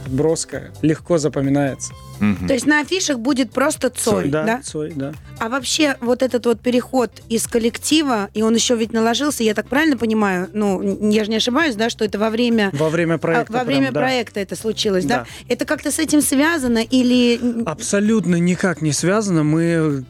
[0.06, 1.92] броско, легко запоминается.
[2.20, 2.46] Мгм.
[2.46, 4.60] То есть на афишах будет просто Цой, да, да?
[4.62, 5.12] Цой, да.
[5.38, 9.66] А вообще вот этот вот переход из коллектива, и он еще ведь наложился, я так
[9.66, 12.70] правильно понимаю, ну, я же не ошибаюсь, да, что это во время...
[12.72, 13.52] Во время а, проекта.
[13.52, 14.00] во время прям, да.
[14.00, 15.18] проекта это случилось, да?
[15.18, 15.26] Да.
[15.48, 17.40] Это как-то с этим связано или...
[17.66, 19.42] Абсолютно никак не связано.
[19.42, 20.04] Мы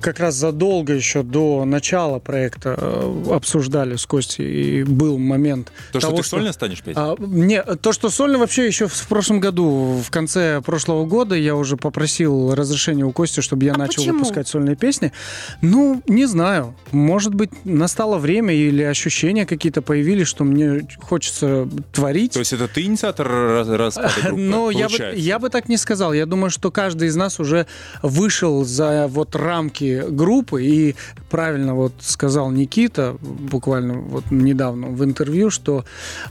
[0.00, 6.00] как раз задолго еще до начала проекта э, обсуждали с Костей, и был момент То,
[6.00, 6.96] что того, ты сольно станешь петь?
[6.96, 11.34] А, не, то, что сольно вообще еще в, в прошлом году, в конце прошлого года,
[11.34, 14.18] я уже попросил разрешения у Кости, чтобы я А начал почему?
[14.18, 15.12] выпускать сольные песни.
[15.60, 16.74] Ну, не знаю.
[16.92, 22.32] Может быть, настало время или ощущения какие-то появились, что мне хочется творить.
[22.32, 26.12] То есть это ты инициатор раз- группы, Ну, я бы, я бы так не сказал.
[26.12, 27.66] Я думаю, что каждый из нас уже
[28.02, 29.34] вышел за вот
[29.66, 30.64] рамки группы.
[30.64, 30.94] И
[31.30, 35.84] правильно вот сказал Никита, буквально вот недавно в интервью, что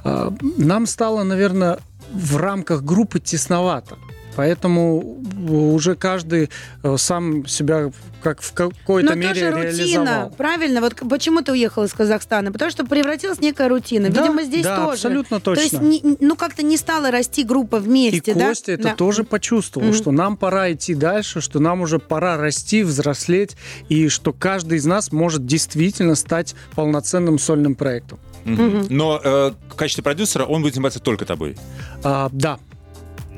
[0.03, 1.77] э, нам стало, наверное,
[2.13, 3.97] в рамках группы тесновато.
[4.35, 5.17] Поэтому
[5.49, 6.49] уже каждый
[6.83, 7.91] э, сам себя
[8.25, 10.29] как в какой-то Но мере тоже рутина, реализовал.
[10.31, 10.81] правильно?
[10.81, 12.51] Вот почему ты уехал из Казахстана?
[12.51, 14.09] Потому что превратилась некая рутина.
[14.09, 14.91] Да, Видимо, здесь да, тоже.
[14.93, 15.85] абсолютно То есть, точно.
[15.85, 18.47] не- ну, как-то не стала расти группа И вместе, да?
[18.47, 18.95] Костя это Да.
[18.95, 19.95] тоже почувствовал, Мгм.
[19.95, 23.55] что нам пора идти дальше, что нам уже пора расти, взрослеть,
[23.89, 28.17] и что каждый из нас может действительно стать полноценным сольным проектом.
[28.43, 28.87] Мгм.
[28.89, 31.57] Но э, в качестве продюсера он будет заниматься только тобой.
[32.03, 32.57] А, да,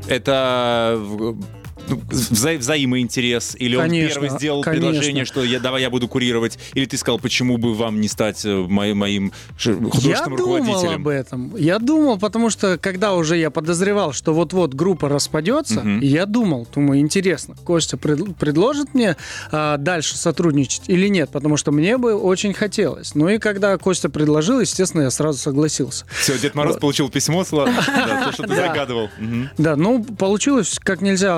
[0.07, 1.37] Это ну,
[1.87, 3.55] вза- взаимоинтерес?
[3.59, 4.87] Или он Конечно, первый сделал конечно.
[4.89, 6.57] предложение, что я, давай я буду курировать?
[6.73, 10.95] Или ты сказал, почему бы вам не стать э, моим, моим художественным я думал руководителем?
[11.01, 11.55] об этом.
[11.55, 15.99] Я думал, потому что когда уже я подозревал, что вот-вот группа распадется, Мгм.
[16.01, 19.15] я думал, думаю, интересно, Костя пред- предложит мне
[19.51, 23.15] а, дальше сотрудничать или нет, потому что мне бы очень хотелось.
[23.15, 26.05] Ну и когда Костя предложил, естественно, я сразу согласился.
[26.11, 26.81] Все, Дед Мороз Вот.
[26.81, 27.71] получил письмо, Слава.
[28.25, 29.09] То, что ты загадывал.
[29.57, 31.37] Да, ну получилось как нельзя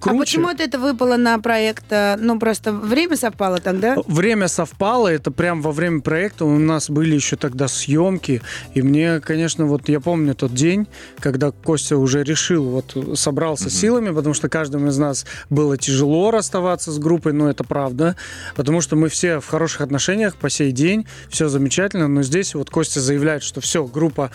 [0.00, 0.16] круче.
[0.16, 1.84] А почему это выпало на проект?
[1.90, 3.96] э, Ну, просто время совпало тогда?
[4.06, 8.42] Время совпало, это прям во время проекта у нас были еще тогда съемки,
[8.74, 10.86] и мне, конечно, вот я помню тот день,
[11.20, 16.90] когда Костя уже решил, вот собрался силами, потому что каждому из нас было тяжело расставаться
[16.92, 18.16] с группой, но это правда,
[18.54, 22.70] потому что мы все в хороших отношениях по сей день, все замечательно, но здесь вот
[22.70, 24.30] Костя заявляет, что все, группа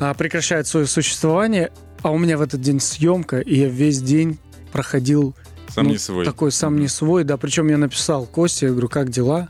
[0.00, 1.70] а, прекращает свое существование,
[2.02, 4.38] а у меня в этот день съемка, и я весь день
[4.72, 5.34] проходил
[5.74, 6.24] Сам ну, не свой.
[6.24, 7.36] Такой сам не свой, да.
[7.36, 9.48] Причем я написал Косте, я говорю, как дела?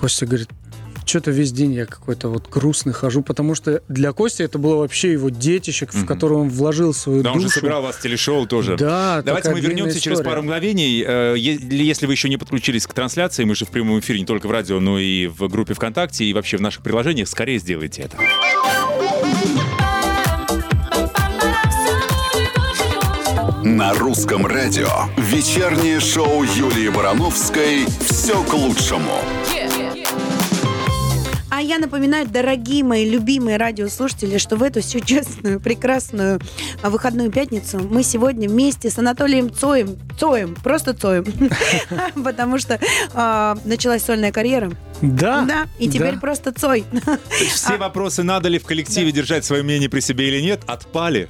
[0.00, 0.48] Костя говорит,
[1.04, 5.12] что-то весь день я какой-то вот грустный хожу, потому что для Кости это было вообще
[5.12, 6.06] его детище, в Мгм.
[6.06, 7.48] которое он вложил свою Да, он душу.
[7.48, 8.76] же собирал вас в телешоу тоже.
[8.76, 10.30] Да, Давайте мы вернемся через история.
[10.30, 11.04] пару мгновений.
[11.06, 14.46] Э, Если вы еще не подключились к трансляции, мы же в прямом эфире не только
[14.46, 18.16] в радио, но и в группе ВКонтакте, и вообще в наших приложениях, скорее сделайте это.
[23.72, 29.14] На русском радио вечернее шоу Юлии Барановской «Все к лучшему».
[31.48, 36.38] А я напоминаю, дорогие мои любимые радиослушатели, что в эту всю честную, прекрасную
[36.82, 41.24] а, выходную пятницу мы сегодня вместе с Анатолием Цоем, Цоем, просто Цоем,
[42.22, 42.78] потому что
[43.14, 44.70] а, началась сольная карьера.
[45.02, 46.20] Да, Да, и теперь да.
[46.20, 46.84] просто Цой.
[47.04, 47.18] То
[47.52, 51.28] все вопросы, надо ли в коллективе держать свое мнение при себе или нет, отпали.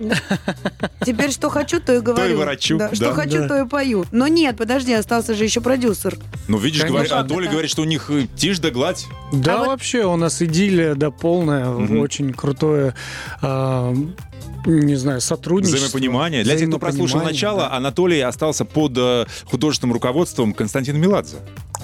[1.04, 2.36] Теперь что хочу, то и говорю.
[2.38, 2.94] ворочу, Да, да.
[2.94, 3.48] Что хочу, Да.
[3.48, 4.04] то и пою.
[4.12, 6.16] Но нет, подожди, остался же еще продюсер.
[6.48, 7.52] Ну, видишь, говорит, а Доля да.
[7.52, 9.06] говорит, что у них э, тишь да гладь.
[9.32, 11.98] Да, А вот- вообще у нас идиллия, да, полная, Мгм.
[12.00, 12.94] очень крутое,
[13.40, 13.94] а,
[14.66, 15.78] не знаю, сотрудничество.
[15.86, 16.44] Взаимопонимание.
[16.44, 17.72] Для тех, кто прослушал начало, да.
[17.76, 21.36] Анатолий остался под э, художественным руководством Константина Меладзе.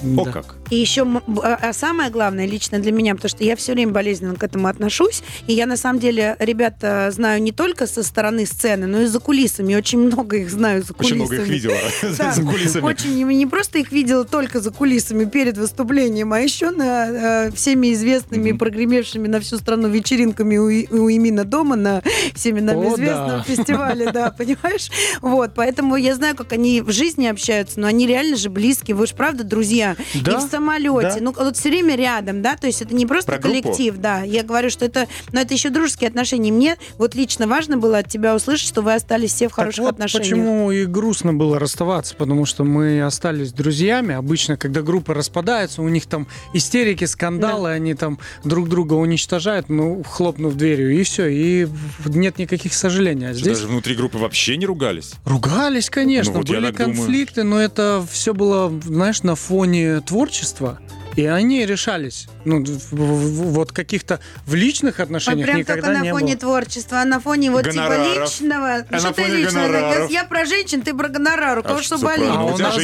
[0.03, 0.31] О Да.
[0.31, 0.55] как.
[0.69, 1.05] И еще,
[1.43, 4.67] а а самое главное лично для меня, потому что я все время болезненно к этому
[4.67, 9.05] отношусь, и я на самом деле ребята знаю не только со стороны сцены, но и
[9.05, 9.75] за кулисами.
[9.75, 11.19] Очень много их знаю за Очень кулисами.
[11.19, 11.77] много их видела
[12.33, 12.83] за кулисами.
[12.83, 17.93] Очень, не просто их видела только за кулисами перед выступлением, а еще на э, всеми
[17.93, 20.69] известными, прогремевшими на всю страну вечеринками у,
[21.09, 22.01] Имина дома на
[22.35, 24.89] всеми нам известном фестивале, да, понимаешь?
[25.21, 29.07] Вот, поэтому я знаю, как они в жизни общаются, но они реально же близкие, вы
[29.07, 29.88] же правда друзья.
[30.15, 31.17] Да, И в самолете, да.
[31.21, 33.61] ну вот все время рядом, да, то есть это не просто Про группу?
[33.61, 34.21] коллектив, да.
[34.23, 36.51] Я говорю, что это, но это еще дружеские отношения.
[36.51, 39.85] Мне вот лично важно было от тебя услышать, что вы остались все в Так хороших
[39.85, 40.29] вот, отношениях.
[40.29, 44.15] почему и грустно было расставаться, потому что мы остались друзьями.
[44.15, 50.03] Обычно, когда группы распадаются, у них там истерики, скандалы, они там друг друга уничтожают, ну,
[50.03, 51.67] хлопнув дверью, и все, и
[52.05, 53.27] нет никаких сожалений.
[53.29, 55.13] А здесь Даже внутри группы вообще не ругались.
[55.25, 56.95] ругались, конечно, Ну, вот были так думаю.
[56.95, 60.79] конфликты, но это все было, знаешь, на фоне творчества.
[61.15, 62.27] И они решались.
[62.45, 66.39] Ну, вот каких-то в личных отношениях прям никогда только на не фоне было.
[66.39, 68.07] творчества, а на фоне вот Гонораров.
[68.13, 68.85] типа личного.
[68.89, 70.07] Ну, А что ты личного?
[70.09, 71.59] Я про женщин, ты про гонорар.
[71.59, 72.27] У кого А что болит.
[72.29, 72.39] правильно?
[72.39, 72.77] А у нас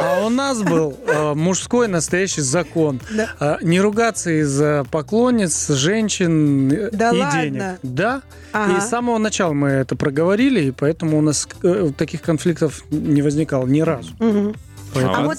[0.00, 3.00] а у нас был э, мужской настоящий закон.
[3.10, 3.28] Да.
[3.40, 7.42] А, не ругаться из-за поклонниц, женщин э, Да и ладно?
[7.42, 7.62] денег.
[7.82, 8.22] Да.
[8.52, 8.78] Ага.
[8.78, 13.20] И с самого начала мы это проговорили, и поэтому у нас э, таких конфликтов не
[13.20, 14.12] возникало ни разу.
[14.20, 14.54] Мгм.
[14.96, 15.38] А вот-.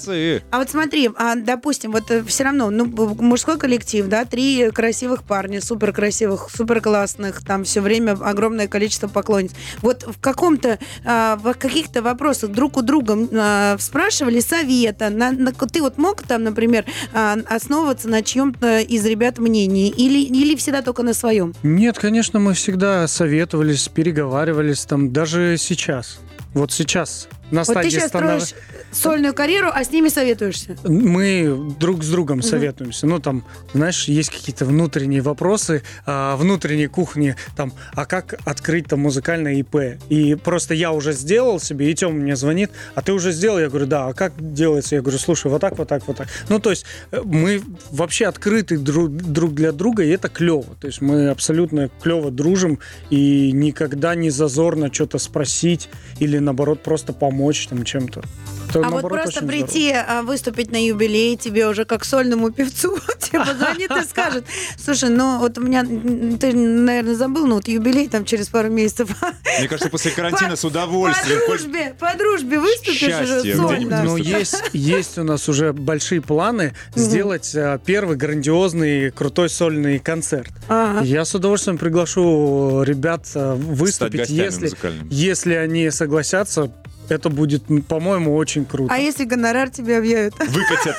[0.51, 5.61] А вот смотри, а, допустим, вот все равно, ну, мужской коллектив, да, три красивых парня,
[5.61, 9.51] супер красивых, супер классных, там все время огромное количество поклонниц.
[9.81, 15.09] Вот в каком-то, а, в каких-то вопросах друг у друга а, спрашивали совета.
[15.09, 20.19] На- на- ты вот мог там, например, а, основываться на чьем-то из ребят мнении или,
[20.19, 21.53] или всегда только на своем?
[21.63, 26.19] Нет, конечно, мы всегда советовались, переговаривались там, даже сейчас.
[26.53, 30.77] Вот сейчас, на Вот ты стадии сейчас станов- строишь сольную карьеру, а с ними советуешься.
[30.83, 33.07] Мы друг с другом советуемся.
[33.07, 33.43] Ну, там,
[33.73, 39.99] знаешь, есть какие-то внутренние вопросы, а, внутренней кухни, там, а как открыть там музыкальное ИП?
[40.09, 43.59] И просто я уже сделал себе, и Тёма мне звонит, а ты уже сделал?
[43.59, 44.95] Я говорю, да, а как делается?
[44.95, 46.27] Я говорю, слушай, вот так, вот так, вот так.
[46.49, 50.75] Ну, то есть э, мы вообще открыты друг, друг для друга, и это клево.
[50.79, 52.79] То есть мы абсолютно клево дружим,
[53.09, 55.89] и никогда не зазорно что-то спросить
[56.19, 57.34] или, наоборот, просто помочь
[57.67, 58.21] там чем-то.
[58.69, 62.51] Это, А вот наоборот, просто очень прийти а, выступить на юбилей тебе уже как сольному
[62.51, 64.45] певцу, тебе позвонит и скажет,
[64.77, 69.09] слушай, ну вот у меня, ты, наверное, забыл, но вот юбилей там через пару месяцев.
[69.59, 71.39] Мне кажется, после карантина По- с удовольствием.
[71.39, 74.03] По дружбе, по дружбе выступишь уже Счастье сольно.
[74.03, 74.39] Но выступить.
[74.39, 80.51] есть, есть у нас уже большие планы сделать э, первый грандиозный крутой сольный концерт.
[80.67, 81.03] Ага.
[81.03, 86.71] Я с удовольствием приглашу ребят э, выступить, если они согласятся.
[87.09, 88.93] Это будет, по-моему, очень круто.
[88.93, 90.33] А если гонорар тебе объявят?
[90.39, 90.95] Выкатят.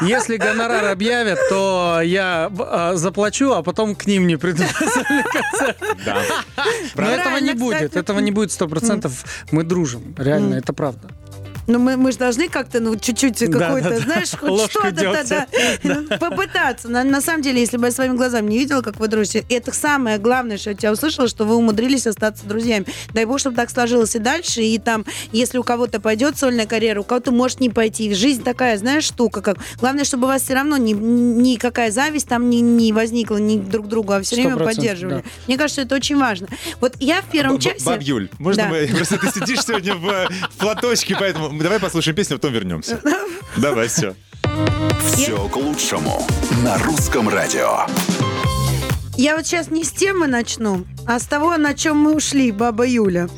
[0.00, 4.62] Если гонорар объявят, то я э, заплачу, а потом к ним не приду.
[6.04, 6.22] Да.
[6.94, 7.96] Но этого не будет.
[7.96, 9.24] Этого не будет сто процентов.
[9.50, 10.14] Мы дружим.
[10.16, 11.08] Реально, это правда.
[11.70, 14.02] Ну, мы, мы же должны как-то, ну, чуть-чуть Да, какой-то, да, да.
[14.04, 15.46] знаешь, хоть Ложку что-то да, дегтя.
[16.08, 16.88] да, попытаться.
[16.88, 19.72] На, на самом деле, если бы я своими глазами не видела, как вы дружите, это
[19.72, 22.86] самое главное, что я тебя услышала, что вы умудрились остаться друзьями.
[23.14, 24.62] Дай бог, чтобы так сложилось и дальше.
[24.62, 28.12] И там, если у кого-то пойдет сольная карьера, у кого-то может не пойти.
[28.14, 29.40] Жизнь такая, знаешь, штука.
[29.40, 29.58] Как...
[29.78, 33.86] Главное, чтобы у вас все равно ни, никакая зависть там не, не возникла ни друг
[33.86, 35.14] к другу, а все время 100%, поддерживали.
[35.16, 35.22] да.
[35.46, 36.48] Мне кажется, это очень важно.
[36.80, 37.84] Вот я в первом Б- часе...
[37.84, 38.68] Баб Юль, можно Да.
[38.68, 38.86] мы...
[38.96, 43.00] Просто ты сидишь сегодня в, в платочке, поэтому давай послушаем песню, а потом вернемся.
[43.56, 44.14] Давай, все.
[45.04, 46.26] Все к лучшему
[46.64, 47.86] на русском радио.
[49.20, 52.86] Я вот сейчас не с темы начну, а с того, на чем мы ушли, баба
[52.86, 53.28] Юля.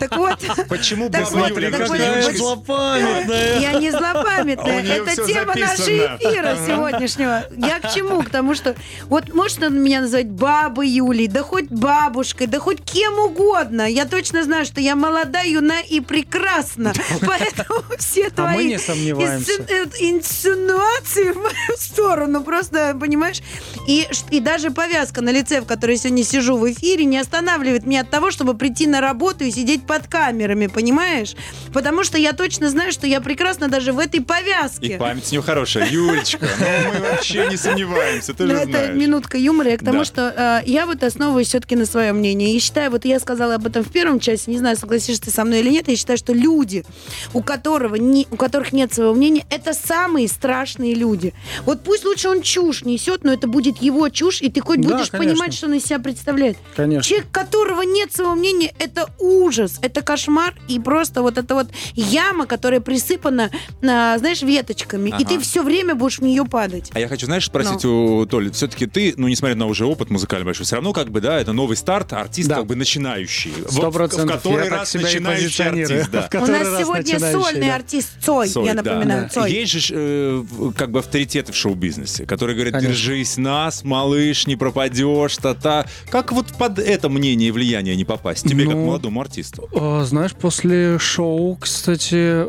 [0.00, 0.36] Так вот,
[0.68, 2.22] Почему Баба Юля?
[2.22, 3.60] с- злопамятная.
[3.60, 4.82] я не А злопамятная.
[4.82, 7.44] неё Это тема нашего эфира сегодняшнего.
[7.56, 8.20] Я к чему?
[8.24, 13.16] К тому, что вот можно меня называть бабой Юлей, да хоть бабушкой, да хоть кем
[13.20, 13.82] угодно.
[13.88, 16.92] Я точно знаю, что я молода, юна и прекрасна.
[17.20, 19.52] Поэтому все А мы твои не сомневаемся.
[19.52, 23.40] инсу- э, инсинуации в мою сторону, просто, понимаешь?
[23.86, 24.08] И
[24.40, 28.10] даже повязка на лице, в которой я сегодня сижу в эфире, не останавливает меня от
[28.10, 31.34] того, чтобы прийти на работу и сидеть под камерами, понимаешь?
[31.72, 34.96] Потому что я точно знаю, что я прекрасна даже в этой И повязке.
[34.98, 35.88] память у нее хорошая.
[35.90, 38.96] Юлечка, ну мы вообще не сомневаемся, ты Ну, же это знаешь.
[38.96, 39.70] минутка юмора.
[39.70, 40.04] Я к тому, Да.
[40.04, 40.34] что
[40.64, 42.54] э, я вот основываюсь все-таки на своем мнении.
[42.54, 45.44] И считаю, вот я сказала об этом в первом части, не знаю, согласишься ты со
[45.44, 46.84] мной или нет, я считаю, что люди,
[47.32, 51.32] у, которого не, у которых нет своего мнения, это самые страшные люди.
[51.64, 54.94] Вот пусть лучше он чушь несет, но это будет его чушь, и ты хоть Да,
[54.94, 55.32] будешь конечно.
[55.34, 56.56] понимать, что он из себя представляет.
[56.76, 57.02] Конечно.
[57.02, 62.46] Человек, которого нет своего мнения, это ужас, это кошмар, и просто вот эта вот яма,
[62.46, 63.50] которая присыпана,
[63.82, 65.24] а, знаешь, веточками, и Ага.
[65.24, 66.90] ты все время будешь в нее падать.
[66.94, 68.16] А я хочу, знаешь, спросить Ну.
[68.18, 71.20] у Толи, все-таки ты, ну, несмотря на уже опыт музыкальный большой, все равно, как бы,
[71.20, 72.56] да, это новый старт, артист Да.
[72.56, 73.52] как бы начинающий.
[73.66, 76.28] В- Сто в- который Я раз себя и начинающий артист, да.
[76.42, 77.74] У нас сегодня сольный да.
[77.76, 79.28] артист Цой, Цой, я напоминаю, Да.
[79.28, 79.52] Цой.
[79.52, 80.42] Есть же э,
[80.76, 82.94] как бы авторитеты в шоу-бизнесе, которые говорят, Конечно.
[82.94, 84.56] держись нас, малыш, не
[84.88, 85.86] пропадешь, та-та.
[86.10, 88.48] Как вот под это мнение и влияние не попасть?
[88.48, 89.68] Тебе как Ну, молодому артисту.
[89.74, 92.46] А, Знаешь, после шоу, кстати,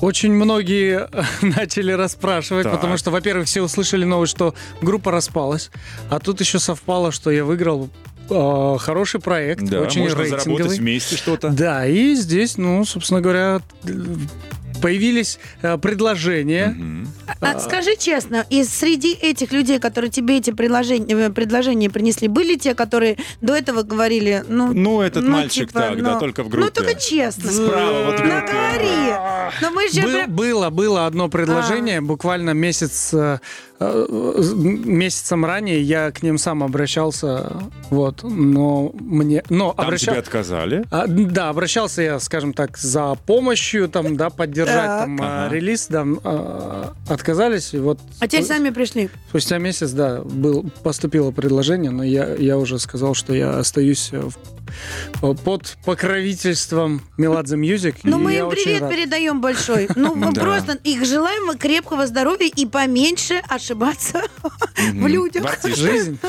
[0.00, 1.08] очень многие
[1.42, 2.74] начали расспрашивать, Так.
[2.74, 5.70] потому что, во-первых, все услышали новость, что группа распалась,
[6.10, 7.88] а тут еще совпало, что я выиграл
[8.30, 10.78] а, хороший проект, Да, очень можно заработать рейтинговый.
[10.78, 11.48] вместе что-то.
[11.50, 13.60] Да, и здесь, ну, собственно говоря,
[14.80, 16.68] появились э, предложения.
[16.68, 17.08] Мгм.
[17.40, 22.56] А, скажи честно, из среди этих людей, которые тебе эти предложения, э, предложения принесли, были
[22.56, 26.42] те, которые до этого говорили, ну, Ну, этот ну, мальчик типа, так, да, ну, только
[26.42, 26.70] в Ну, группе.
[26.72, 27.50] только честно.
[27.50, 28.52] Справа вот в Ну, группе.
[28.52, 29.50] говори.
[29.62, 30.00] Но мы же...
[30.02, 31.28] Был- прям- было, было одно А.
[31.28, 33.38] предложение, буквально месяц, э,
[33.80, 37.52] месяцем ранее я к ним сам обращался,
[37.88, 40.84] вот, но мне, но Там обращал- тебе отказали.
[40.90, 45.00] А, да, обращался я, скажем так, за помощью, там, да, поддержать Так.
[45.04, 45.54] там а, Ага.
[45.54, 46.04] релиз, да,
[47.08, 47.72] отказались.
[47.74, 49.08] И вот А теперь сами пришли.
[49.30, 54.20] спустя месяц, да, был, поступило предложение, но я, я уже сказал, что я остаюсь э,
[55.20, 57.96] в- под покровительством Меладзе Music.
[58.04, 59.88] Ну, мы им привет передаем большой.
[59.96, 64.22] Ну, просто их желаем крепкого здоровья и поменьше ошибаться
[64.76, 65.58] в людях.
[65.64, 66.18] Жизнь.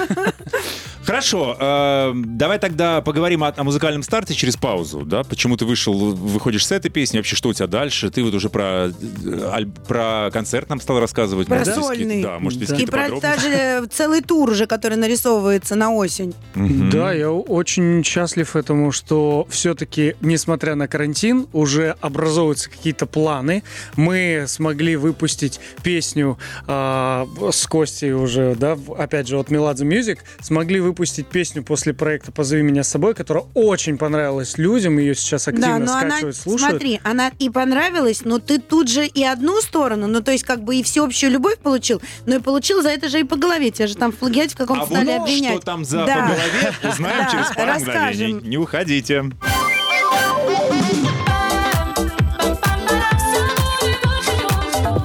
[1.12, 5.24] Хорошо, э, давай тогда поговорим о, о музыкальном старте через паузу, да?
[5.24, 8.10] Почему ты вышел, выходишь с этой песни, вообще что у тебя дальше?
[8.10, 11.48] Ты вот уже про, э, аль- про концерт нам стал рассказывать.
[11.48, 12.24] Про может, сольный.
[12.24, 12.78] Да, может, есть Да.
[12.78, 16.34] И про даже целый тур уже, который нарисовывается на осень.
[16.56, 23.64] Да, я очень счастлив этому, что все-таки, несмотря на карантин, уже образовываются какие-то планы.
[23.98, 26.38] Мы смогли выпустить песню
[26.68, 30.20] а, с Костей уже, да, опять же, от Меладзе Music.
[30.40, 34.98] Смогли выпустить песню после проекта «Позови меня с собой», которая очень понравилась людям.
[34.98, 36.72] Ее сейчас Да, активно но она, скачивают, слушают.
[36.72, 40.64] смотри, она и понравилась, но ты тут же и одну сторону, ну то есть как
[40.64, 43.72] бы и всеобщую любовь получил, но и получил за это же и по голове.
[43.72, 45.56] Тебя же там в плагиате в каком-то А стали вот обвинять.
[45.58, 46.16] что там за Да.
[46.16, 48.48] по голове, узнаем Да, через пару мгновений.
[48.48, 49.24] Не уходите.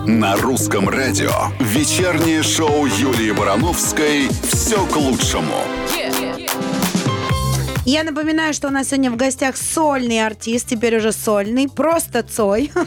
[0.06, 1.30] На русском радио
[1.60, 5.62] вечернее шоу Юлии Барановской «Все к лучшему».
[7.86, 12.72] Я напоминаю, что у нас сегодня в гостях сольный артист, теперь уже сольный, просто Цой.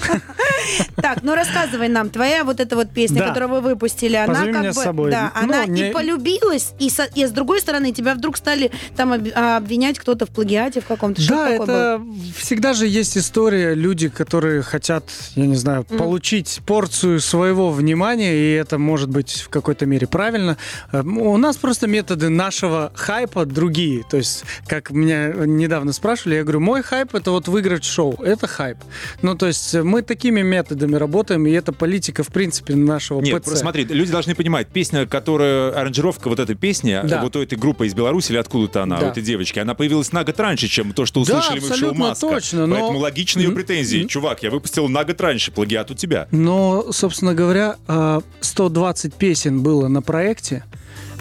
[0.98, 4.66] Так, ну рассказывай нам, твоя вот эта вот песня, которую вы выпустили, она «Позови как
[4.66, 5.12] бы, собой».
[5.12, 9.98] да, Ну, она и полюбилась, и, с другой стороны тебя вдруг стали там а, обвинять
[9.98, 11.26] кто-то в плагиате в каком-то.
[11.28, 12.02] Да, это
[12.36, 18.54] всегда же есть история, люди, которые хотят, я не знаю, получить порцию своего внимания, и
[18.54, 20.58] это может быть в какой-то мере правильно.
[20.92, 24.04] Э, У нас просто методы нашего хайпа другие.
[24.10, 28.48] То есть, как меня недавно спрашивали, я говорю, мой хайп это вот выиграть шоу, это
[28.48, 28.78] хайп.
[29.22, 33.58] Ну, то есть мы такими методами работаем, и это политика, в принципе, нашего Нет, ПЦ.
[33.60, 37.22] смотри, люди должны понимать, песня, которая, аранжировка вот этой песни, Да.
[37.22, 39.08] вот у этой группы из Беларуси или откуда-то она, Да.
[39.08, 41.76] у этой девочки, она появилась на год раньше, чем то, что Да, услышали мы в
[41.76, 42.28] шоу «Маска».
[42.28, 44.06] точно, но- Поэтому логичны ее претензии.
[44.06, 46.28] Чувак, я выпустил на год раньше, плагиат у тебя.
[46.32, 50.64] Но, собственно говоря, а, 120 песен было на проекте,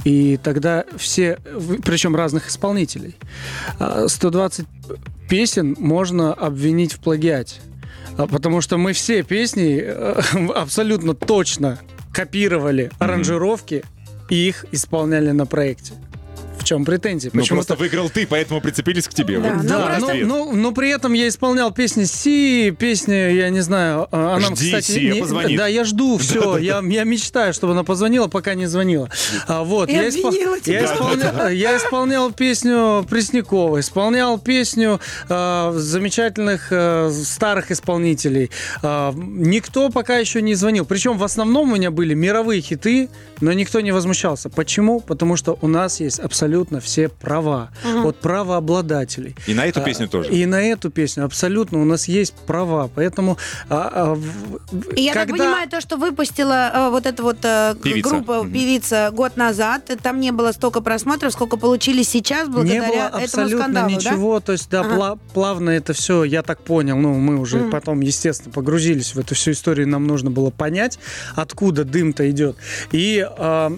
[0.08, 1.38] и тогда все,
[1.84, 3.14] причем разных исполнителей,
[3.78, 4.66] а, 120
[5.28, 7.56] песен можно обвинить в плагиате.
[8.16, 10.20] А, Потому что мы все песни э,
[10.54, 11.78] абсолютно точно
[12.10, 13.84] копировали аранжировки
[14.30, 15.92] и их исполняли на проекте.
[16.68, 17.30] Чем претензии?
[17.32, 19.38] Ну, просто выиграл ты, поэтому прицепились к тебе.
[19.38, 19.62] Да, Вот.
[19.62, 24.06] ну, да, но, но- но при этом я исполнял песни Си, песни, я не знаю,
[24.12, 25.56] а, она, Жди, кстати, Сия не- позвонит.
[25.56, 29.08] Да, я жду, все, я, я мечтаю, чтобы она позвонила, пока не звонила.
[29.46, 35.00] А, вот, И я, испол- я, исполня- я исполнял песню Преснякова, исполнял песню
[35.30, 38.50] а, замечательных а, старых исполнителей.
[38.82, 40.84] А, никто пока еще не звонил.
[40.84, 43.08] Причем в основном у меня были мировые хиты,
[43.40, 44.50] но никто не возмущался.
[44.50, 45.00] Почему?
[45.00, 47.70] Потому что у нас есть абсолютно все права
[48.04, 49.36] от правообладателей.
[49.46, 50.30] И на эту А, песню тоже.
[50.30, 53.36] И на эту песню абсолютно у нас есть права, поэтому
[53.68, 57.38] а, а, в- И я так когда- понимаю, то, что выпустила э, вот эта вот
[57.44, 58.08] э, к- Певица.
[58.10, 58.52] группа Мгм.
[58.52, 62.94] певица год назад, э, там не было столько просмотров, сколько получили сейчас не благодаря было
[62.96, 63.94] этому абсолютно скандалу, да?
[63.94, 64.94] ничего, то есть да, Ага.
[64.96, 67.70] пла- плавно это все, я так понял, ну мы уже Мгм.
[67.70, 70.98] потом, естественно, погрузились в эту всю историю, нам нужно было понять,
[71.34, 72.56] откуда дым-то идет,
[72.92, 73.72] и а,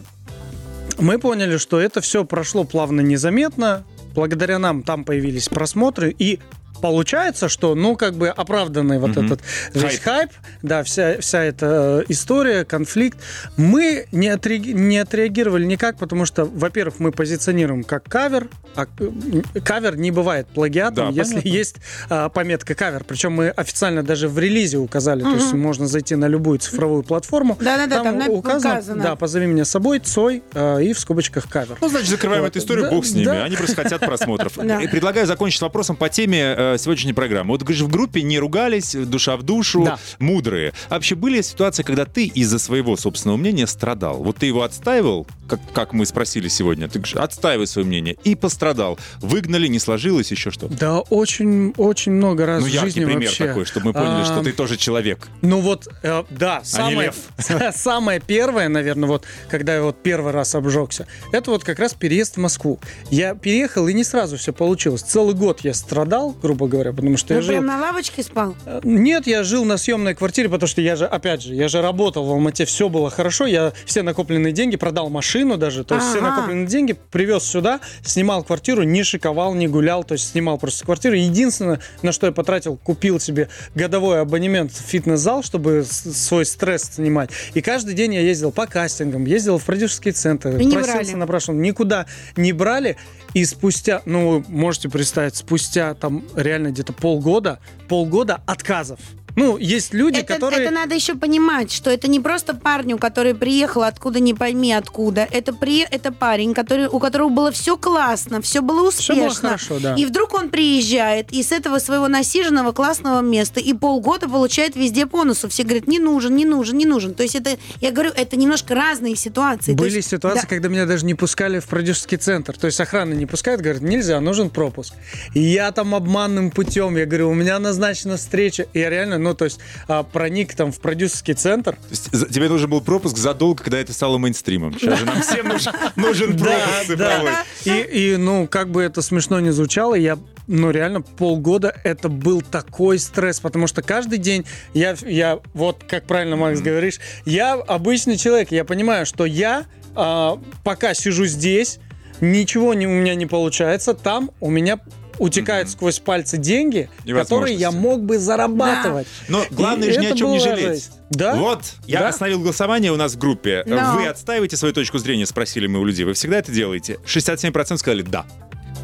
[0.99, 3.85] мы поняли, что это все прошло плавно, незаметно,
[4.15, 6.41] благодаря нам там появились просмотры и
[6.81, 9.27] Получается, что, ну, как бы оправданный вот Мгм.
[9.27, 9.41] этот
[9.75, 10.31] весь хайп,
[10.63, 13.19] да, вся, вся эта э, история, конфликт,
[13.57, 19.61] мы не, отреаги- не отреагировали никак, потому что, во-первых, мы позиционируем как кавер, а э,
[19.61, 21.49] кавер не бывает плагиатом, Да, если понятно.
[21.49, 21.77] есть
[22.09, 23.05] а, пометка кавер.
[23.05, 27.57] Причем мы официально даже в релизе указали, то есть можно зайти на любую цифровую платформу.
[27.61, 29.03] Да-да-да, там на- указано, указано.
[29.03, 31.77] да, позови меня с собой, Цой, а, и в скобочках кавер.
[31.81, 32.51] Ну, значит, закрываем Вот.
[32.51, 33.25] эту историю, Да, бог с ними.
[33.27, 33.45] да.
[33.45, 34.53] Они просто хотят просмотров.
[34.91, 37.51] Предлагаю закончить вопросом по теме э, сегодняшней программы.
[37.51, 39.99] Вот, говоришь, в группе не ругались, душа в душу, Да.
[40.19, 40.73] мудрые.
[40.89, 44.23] А вообще были ситуации, когда ты из-за своего собственного мнения страдал?
[44.23, 48.35] Вот ты его отстаивал, как, как мы спросили сегодня, ты говоришь, отстаивай свое мнение, и
[48.35, 48.99] пострадал.
[49.21, 50.69] Выгнали, не сложилось, еще что?
[50.69, 53.47] Да, очень, очень много раз Ну, в яркий жизни пример вообще.
[53.47, 55.29] такой, чтобы мы поняли, что А, ты тоже человек.
[55.43, 57.13] Ну вот, э, да, самое,
[57.75, 62.37] самое первое, наверное, вот, когда я вот первый раз обжегся, это вот как раз переезд
[62.37, 62.79] в Москву.
[63.11, 65.03] Я переехал, и не сразу все получилось.
[65.03, 67.53] Целый год я страдал, грубо грубо говоря, потому что Ну, я жил...
[67.55, 68.55] прям на лавочке спал?
[68.67, 71.81] Э, Нет, я жил на съемной квартире, потому что я же, опять же, я же
[71.81, 76.09] работал в Алмате, все было хорошо, я все накопленные деньги продал машину даже, то есть
[76.09, 76.31] все Ага.
[76.31, 81.15] накопленные деньги привез сюда, снимал квартиру, не шиковал, не гулял, то есть снимал просто квартиру.
[81.15, 87.31] Единственное, на что я потратил, купил себе годовой абонемент в фитнес-зал, чтобы свой стресс снимать.
[87.55, 91.13] И каждый день я ездил по кастингам, ездил в продюсерские центры, И не брали.
[91.15, 92.07] на прошлом, никуда
[92.37, 92.97] не брали.
[93.35, 98.99] И спустя, ну, вы можете представить, спустя там реально где-то полгода, полгода отказов.
[99.37, 100.63] Ну, есть люди, Это, которые...
[100.63, 105.27] это надо еще понимать, что это не просто парню, который приехал откуда не пойми откуда.
[105.31, 109.15] Это, при, это парень, который, у которого было все классно, все было успешно.
[109.17, 109.95] было хорошо, да.
[109.95, 115.07] И вдруг он приезжает и с этого своего насиженного классного места и полгода получает везде
[115.07, 115.49] по носу.
[115.49, 117.15] Все говорят, не нужен, не нужен, не нужен.
[117.15, 117.51] То есть это,
[117.81, 119.73] я говорю, это немножко разные ситуации.
[119.73, 122.57] Были есть, ситуации, да, когда меня даже не пускали в продюсерский центр.
[122.57, 124.95] То есть охрана не пускает, говорит, нельзя, нужен пропуск.
[125.35, 128.67] И я там обманным путем, я говорю, у меня назначена встреча.
[128.73, 131.77] И я реально, ну, то есть а, проник там в продюсерский центр.
[132.11, 134.79] Тебе нужен был пропуск задолго, когда это стало мейнстримом.
[134.79, 137.33] Сейчас же нам всем нужен, нужен пропуск цифровой.
[137.65, 142.43] И, и, ну, как бы это смешно не звучало, я, ну, реально полгода это был
[142.43, 144.45] такой стресс, потому что каждый день
[144.75, 150.41] я, я вот, как правильно, Макс, говоришь, я обычный человек, я понимаю, что я а,
[150.65, 151.79] пока сижу здесь,
[152.21, 154.81] ничего не, у меня не получается, там у меня
[155.21, 159.07] утекают сквозь пальцы деньги, И которые я мог бы зарабатывать.
[159.29, 160.65] Но главное И же ни о чем не жалеть.
[160.67, 160.93] жесть.
[161.11, 161.35] Да?
[161.37, 162.09] Вот, я Да.
[162.09, 163.63] остановил голосование у нас в группе.
[163.67, 163.95] Но.
[163.97, 166.05] Вы отстаиваете свою точку зрения, спросили мы у людей.
[166.05, 166.99] Вы всегда это делаете?
[167.05, 168.25] 67% сказали «да».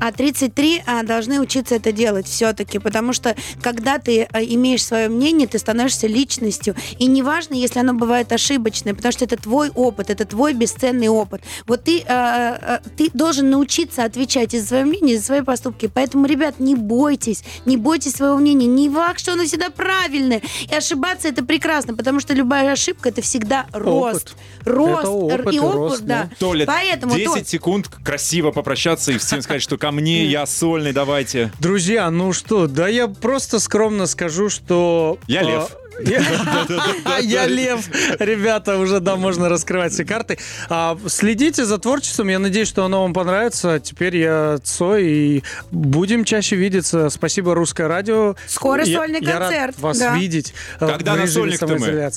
[0.01, 5.09] А 33 а, должны учиться это делать все-таки, потому что когда ты а, имеешь свое
[5.09, 6.75] мнение, ты становишься личностью.
[6.99, 11.43] И неважно, если оно бывает ошибочное, потому что это твой опыт, это твой бесценный опыт.
[11.67, 15.41] Вот ты, а, а, ты должен научиться отвечать и за свое мнение, и за свои
[15.43, 15.91] поступки.
[15.93, 18.67] Поэтому, ребят, не бойтесь, не бойтесь своего мнения.
[18.67, 20.43] Не факт, что оно всегда правильное.
[20.71, 24.37] И ошибаться это прекрасно, потому что любая ошибка это всегда рост.
[24.65, 25.01] Рост.
[25.01, 26.25] Это опыт и и опыт, рост, да.
[26.25, 26.31] да.
[26.39, 30.93] Толя, Поэтому, 10 Толь, секунд красиво попрощаться и всем сказать, что ко мне, я сольный,
[30.93, 31.53] давайте.
[31.61, 35.19] Друзья, ну что, да я просто скромно скажу, что...
[35.29, 35.77] Я а, лев.
[37.23, 37.89] Я лев.
[38.19, 40.39] Ребята, уже, да, можно раскрывать все карты.
[40.69, 42.29] А, Следите за творчеством.
[42.29, 43.81] Я надеюсь, что оно вам понравится.
[43.81, 47.09] Теперь я Цой, и будем чаще видеться.
[47.09, 48.37] Спасибо, Русское радио.
[48.47, 50.53] Скоро сольный Я рад концерт, вас видеть.
[50.81, 52.11] э, Когда на сольник-то мы?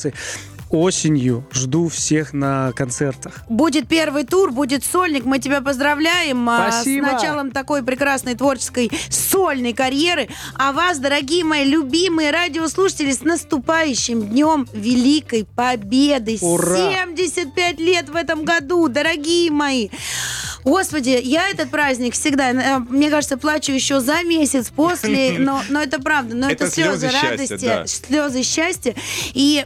[0.69, 3.43] Осенью жду всех на концертах.
[3.49, 5.25] Будет первый тур, будет сольник.
[5.25, 7.05] Мы тебя поздравляем а, Спасибо.
[7.05, 10.29] с началом такой прекрасной творческой сольной карьеры.
[10.55, 16.37] А вас, дорогие мои любимые радиослушатели, с наступающим днем Великой Победы.
[16.41, 16.77] Ура!
[16.77, 19.89] 75 лет в этом году, дорогие мои.
[20.63, 25.81] Господи, я этот праздник всегда, э, мне кажется, плачу еще за месяц после, но, но
[25.81, 27.87] это правда, но это, Это слезы, слезы счастья, радости, да.
[27.87, 28.95] слезы счастья.
[29.33, 29.65] И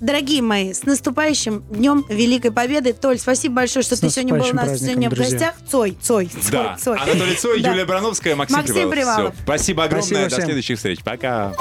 [0.00, 2.92] Дорогие мои, с наступающим Днем Великой Победы.
[2.92, 5.54] Толь, спасибо большое, что С ты сегодня был у нас сегодня в гостях.
[5.70, 6.76] Цой, Цой, Цой, Да.
[6.82, 6.98] Цой.
[6.98, 7.70] Анатолий Цой, Да.
[7.70, 9.32] Юлия Барановская, Максим, Максим Привалов.
[9.34, 9.42] Всё.
[9.42, 10.02] Спасибо огромное.
[10.06, 10.44] Спасибо До всем.
[10.44, 11.00] следующих встреч.
[11.02, 11.54] Пока.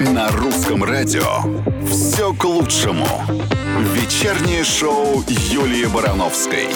[0.00, 1.42] На русском радио
[1.88, 3.06] все к лучшему.
[3.94, 6.68] Вечернее шоу Юлии Барановской.